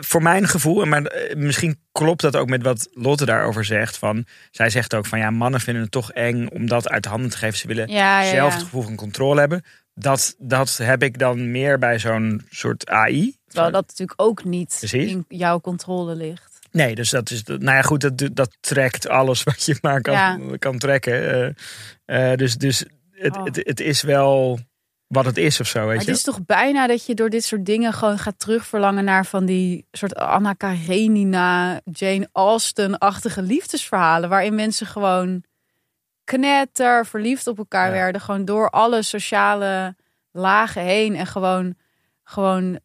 [0.00, 3.98] voor mijn gevoel, maar eh, misschien klopt dat ook met wat Lotte daarover zegt.
[3.98, 7.08] Van, zij zegt ook van ja, mannen vinden het toch eng om dat uit de
[7.08, 7.58] handen te geven.
[7.58, 8.54] Ze willen Ja, ja, zelf ja.
[8.54, 9.64] het gevoel van controle hebben.
[9.94, 13.36] Dat, dat heb ik dan meer bij zo'n soort AI.
[13.46, 15.10] Terwijl dat natuurlijk ook niet Precies.
[15.10, 16.53] in jouw controle ligt.
[16.74, 17.42] Nee, dus dat is.
[17.42, 20.38] Nou ja, goed, dat, dat trekt alles wat je maar kan, Ja.
[20.58, 21.54] kan trekken.
[22.06, 23.44] Eh, eh, dus dus het, Oh.
[23.44, 24.58] het, het is wel
[25.06, 26.10] wat het is of zo, weet Maar je.
[26.10, 29.44] het is toch bijna dat je door dit soort dingen gewoon gaat terugverlangen naar van
[29.44, 34.28] die soort Anna Karenina, Jane Austen-achtige liefdesverhalen.
[34.28, 35.44] Waarin mensen gewoon
[36.24, 37.92] knetter verliefd op elkaar Ja.
[37.92, 38.20] werden.
[38.20, 39.96] Gewoon door alle sociale
[40.32, 41.16] lagen heen.
[41.16, 41.74] En gewoon,
[42.24, 42.78] gewoon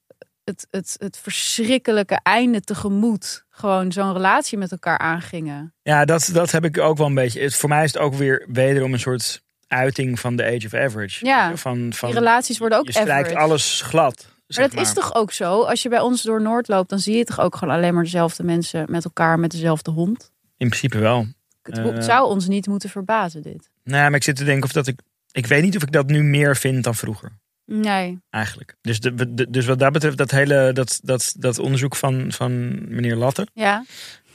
[0.49, 3.43] het, het, het verschrikkelijke einde tegemoet.
[3.49, 5.73] Gewoon zo'n relatie met elkaar aangingen.
[5.81, 7.41] Ja, dat, dat heb ik ook wel een beetje.
[7.41, 10.73] Het, voor mij is het ook weer wederom een soort uiting van de age of
[10.73, 11.25] average.
[11.25, 13.37] Ja, van, van, Die relaties worden ook je average.
[13.37, 14.27] alles glad.
[14.47, 15.61] Maar dat is toch ook zo?
[15.63, 18.03] Als je bij ons door Noord loopt, dan zie je toch ook gewoon alleen maar
[18.03, 20.31] dezelfde mensen met elkaar met dezelfde hond.
[20.57, 21.27] In principe wel.
[21.61, 22.01] Het Eh.
[22.01, 23.69] zou ons niet moeten verbazen, dit.
[23.83, 24.99] Nou, maar ik zit te denken of dat ik.
[25.31, 27.31] Ik weet niet of ik dat nu meer vind dan vroeger.
[27.71, 28.19] Nee.
[28.29, 28.75] Eigenlijk.
[28.81, 32.69] Dus, de, de- dus wat dat betreft, dat hele dat, dat, dat onderzoek van, van
[32.95, 33.47] meneer Latte.
[33.53, 33.83] Ja.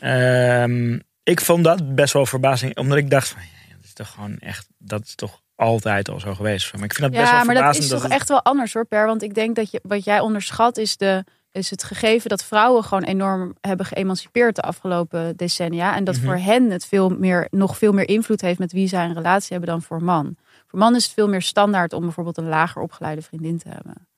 [0.00, 2.76] Ehm, ik vond dat best wel verbazing.
[2.76, 6.20] Omdat ik dacht van, ja, dat is toch gewoon echt, dat is toch altijd al
[6.20, 6.72] zo geweest.
[6.74, 8.72] Maar ik vind dat best Ja, wel maar dat is toch het- echt wel anders
[8.72, 9.06] hoor, Per.
[9.06, 12.84] Want ik denk dat je, wat jij onderschat is, de, is het gegeven dat vrouwen
[12.84, 15.96] gewoon enorm hebben geëmancipeerd de afgelopen decennia.
[15.96, 16.24] En dat Mhm.
[16.24, 19.48] voor hen het veel meer, nog veel meer invloed heeft met wie zij een relatie
[19.50, 20.36] hebben dan voor man.
[20.74, 24.08] Voor mannen is het veel meer standaard om bijvoorbeeld een lager opgeleide vriendin te hebben.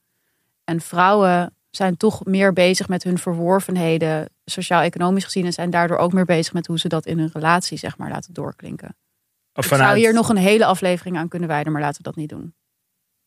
[0.64, 6.12] En vrouwen zijn toch meer bezig met hun verworvenheden, sociaal-economisch gezien, en zijn daardoor ook
[6.12, 8.96] meer bezig met hoe ze dat in hun relatie, zeg maar, laten doorklinken.
[9.54, 12.16] Of Ik zou hier nog een hele aflevering aan kunnen wijden, maar laten we dat
[12.16, 12.54] niet doen.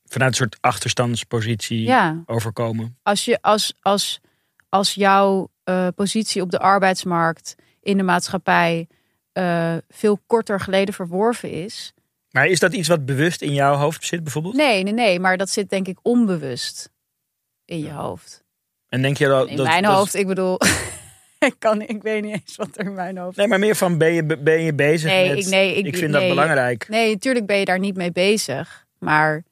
[0.04, 2.98] vanuit een soort achterstandspositie Ja, overkomen.
[3.04, 4.20] als, je, als, als,
[4.70, 8.88] als jouw eh, positie op de arbeidsmarkt in de maatschappij
[9.32, 11.94] eh, veel korter geleden verworven is.
[12.32, 14.56] Maar is dat iets wat bewust in jouw hoofd zit bijvoorbeeld?
[14.56, 16.90] Nee, nee, nee, maar dat zit denk ik onbewust
[17.66, 18.44] in je hoofd.
[18.88, 19.48] En denk je dat...
[19.48, 20.58] In dat- mijn dat- hoofd, ik bedoel,
[21.50, 23.98] ik, kan, ik weet niet eens wat er in mijn hoofd Nee, maar meer van
[23.98, 25.38] ben je, ben je bezig Nee, met...
[25.38, 26.88] ik, nee, ik, ik vind nee, dat belangrijk.
[26.90, 28.86] Nee, natuurlijk ben je daar niet mee bezig.
[29.00, 29.44] Maar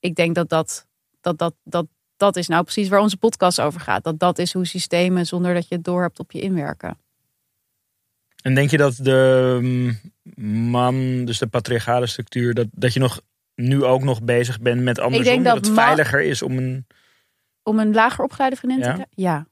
[0.00, 0.86] ik denk dat dat,
[1.20, 4.04] dat, dat, dat, dat is nou precies waar onze podcast over gaat.
[4.04, 6.98] Dat dat is hoe systemen, zonder dat je het door hebt, op je inwerken.
[8.42, 9.98] En denk je dat de mm,
[10.44, 13.20] man, dus de patriarchale structuur, dat, dat je nog
[13.54, 15.42] nu ook nog bezig bent met andersom?
[15.42, 16.86] dat dat het veiliger is om een...
[17.62, 18.84] Om een lager opgeleide vriendin Ja?
[18.84, 19.14] te krijgen?
[19.14, 19.46] Ja.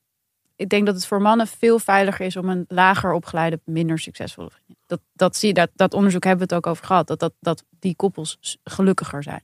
[0.57, 4.51] Ik denk dat het voor mannen veel veiliger is om een lager opgeleide, minder succesvolle
[4.51, 4.77] vriendin.
[4.87, 7.07] Dat, dat, zie je, dat, dat onderzoek hebben we het ook over gehad.
[7.07, 9.43] Dat, dat, dat die koppels gelukkiger zijn.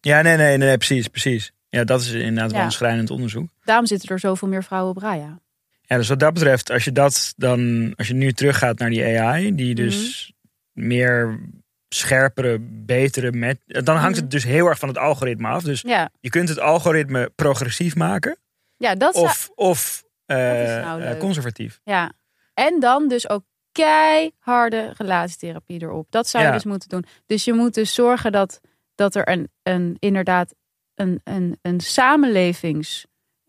[0.00, 1.52] Ja, nee, nee, nee, precies, precies.
[1.68, 3.48] Ja, dat is inderdaad wel een schrijnend onderzoek.
[3.64, 5.38] Daarom zitten er zoveel meer vrouwen op Raya.
[5.86, 9.20] Ja, dus wat dat betreft, als je dat dan, als je nu teruggaat naar die
[9.20, 10.32] AI, die dus
[10.72, 10.86] Mhm.
[10.86, 11.40] meer
[11.88, 14.20] scherpere, betere met, dan hangt Mhm.
[14.20, 15.62] het dus heel erg van het algoritme af.
[15.62, 18.38] Dus Ja, je kunt het algoritme progressief maken
[18.76, 21.80] ja dat zou- of, of eh, Dat nou eh, conservatief.
[21.84, 22.12] Ja.
[22.54, 26.06] En dan dus ook keiharde relatietherapie erop.
[26.10, 26.54] Dat zou je Ja.
[26.54, 27.04] dus moeten doen.
[27.26, 28.60] Dus je moet dus zorgen dat,
[28.94, 30.54] dat er een, een, inderdaad
[30.94, 31.80] een, een, een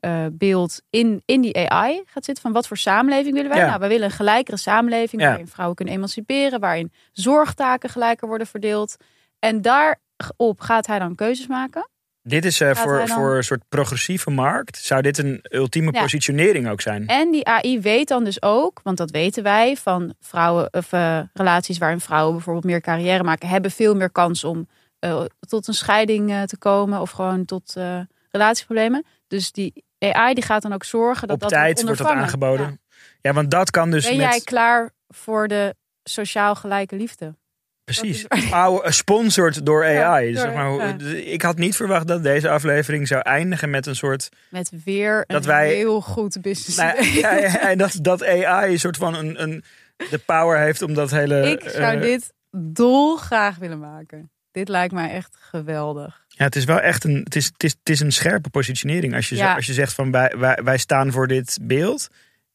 [0.08, 2.44] samenlevingsbeeld in, in die AI gaat zitten.
[2.44, 3.60] Van wat voor samenleving willen wij?
[3.60, 3.66] Ja.
[3.68, 5.28] Nou, wij willen een gelijkere samenleving Ja.
[5.28, 6.60] waarin vrouwen kunnen emanciperen.
[6.60, 8.96] Waarin zorgtaken gelijker worden verdeeld.
[9.40, 11.90] En daarop gaat hij dan keuzes maken.
[12.22, 14.78] Dit is eh, voor, dan- voor een soort progressieve markt.
[14.78, 16.02] Zou dit een ultieme Ja.
[16.02, 17.08] positionering ook zijn?
[17.08, 21.20] En die AI weet dan dus ook, want dat weten wij van vrouwen of eh,
[21.34, 24.68] relaties waarin vrouwen bijvoorbeeld meer carrière maken, hebben veel meer kans om
[25.00, 28.00] eh, tot een scheiding eh, te komen of gewoon tot eh,
[28.32, 29.06] relatieproblemen.
[29.28, 32.66] Dus die AI die gaat dan ook zorgen dat Op dat tijd wordt dat aangeboden.
[32.66, 32.96] Ja.
[33.22, 34.26] Ja, want dat kan dus Ben met...
[34.30, 37.36] jij klaar voor de sociaal gelijke liefde?
[37.84, 38.30] Precies.
[38.52, 40.36] Oude, eh, sponsored door Ja, AI.
[40.36, 40.96] zeg maar, ja.
[41.16, 44.30] Ik had niet verwacht dat deze aflevering zou eindigen met een soort...
[44.50, 48.80] Met weer een Dat wij- heel goed business Nou, ja, en dat, dat AI een
[48.80, 49.64] soort van een, een,
[50.10, 51.50] de power heeft om dat hele...
[51.50, 54.32] Ik zou eh, dit dolgraag willen maken.
[54.58, 56.26] Dit lijkt mij echt geweldig.
[56.28, 59.16] Ja, het is wel echt een, het is, het is, het is een scherpe positionering.
[59.16, 59.56] Als je, Ja.
[59.56, 62.08] als je zegt van wij, wij, wij staan voor dit beeld.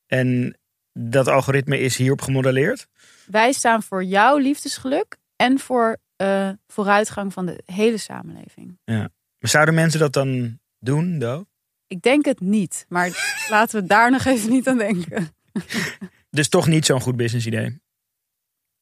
[0.07, 0.57] En
[0.92, 2.86] dat algoritme is hierop gemodelleerd.
[3.26, 8.78] Wij staan voor jouw liefdesgeluk en voor eh, vooruitgang van de hele samenleving.
[8.84, 11.44] Maar zouden mensen dat dan doen, Do?
[11.86, 13.09] Ik denk het niet, maar
[13.50, 15.28] laten we daar nog even niet aan denken.
[16.30, 17.80] Dus toch niet zo'n goed business idee.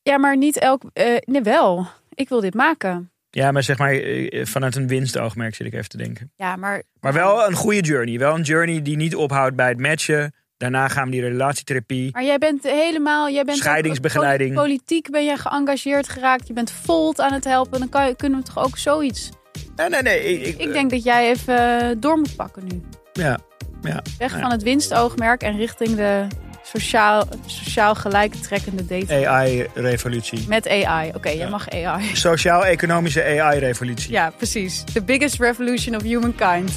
[0.03, 0.83] Ja, maar niet elk.
[0.93, 1.87] eh nee, wel.
[2.15, 3.11] Ik wil dit maken.
[3.31, 6.33] Ja, maar zeg maar eh, vanuit een winstoogmerk zit ik even te denken.
[6.37, 6.83] Ja, maar.
[7.01, 8.19] Maar wel een goede journey.
[8.19, 10.35] Wel een journey die niet ophoudt bij het matchen.
[10.57, 12.09] Daarna gaan we die relatietherapie.
[12.13, 13.31] Maar jij bent helemaal.
[13.31, 14.55] Jij bent Scheidingsbegeleiding.
[14.55, 16.47] poli- Politiek ben je geëngageerd geraakt.
[16.47, 17.79] Je bent Volt aan het helpen.
[17.79, 19.29] Dan kan je, kunnen we toch ook zoiets.
[19.77, 20.41] Nee, nee, nee.
[20.43, 22.81] Ik, ik- denk dat jij even eh, door moet pakken nu.
[23.13, 23.39] Ja,
[23.83, 24.03] ja.
[24.19, 24.41] Weg Ja.
[24.41, 26.27] van het winstoogmerk en richting de
[26.73, 29.27] sociaal, sociaal gelijktrekkende dating.
[29.27, 30.45] AI-revolutie.
[30.49, 31.11] Met AI.
[31.15, 31.49] Oké, jij Ja.
[31.49, 32.11] mag AI.
[32.17, 34.11] Sociaal-economische AI-revolutie.
[34.13, 34.85] Ja, precies.
[34.93, 36.73] The biggest revolution of humankind.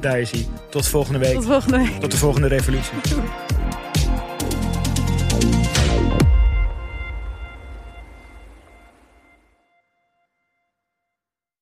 [0.00, 0.46] Daar is hij.
[0.70, 1.34] Tot volgende week.
[1.34, 2.00] Tot volgende week.
[2.00, 2.92] Tot de volgende revolutie.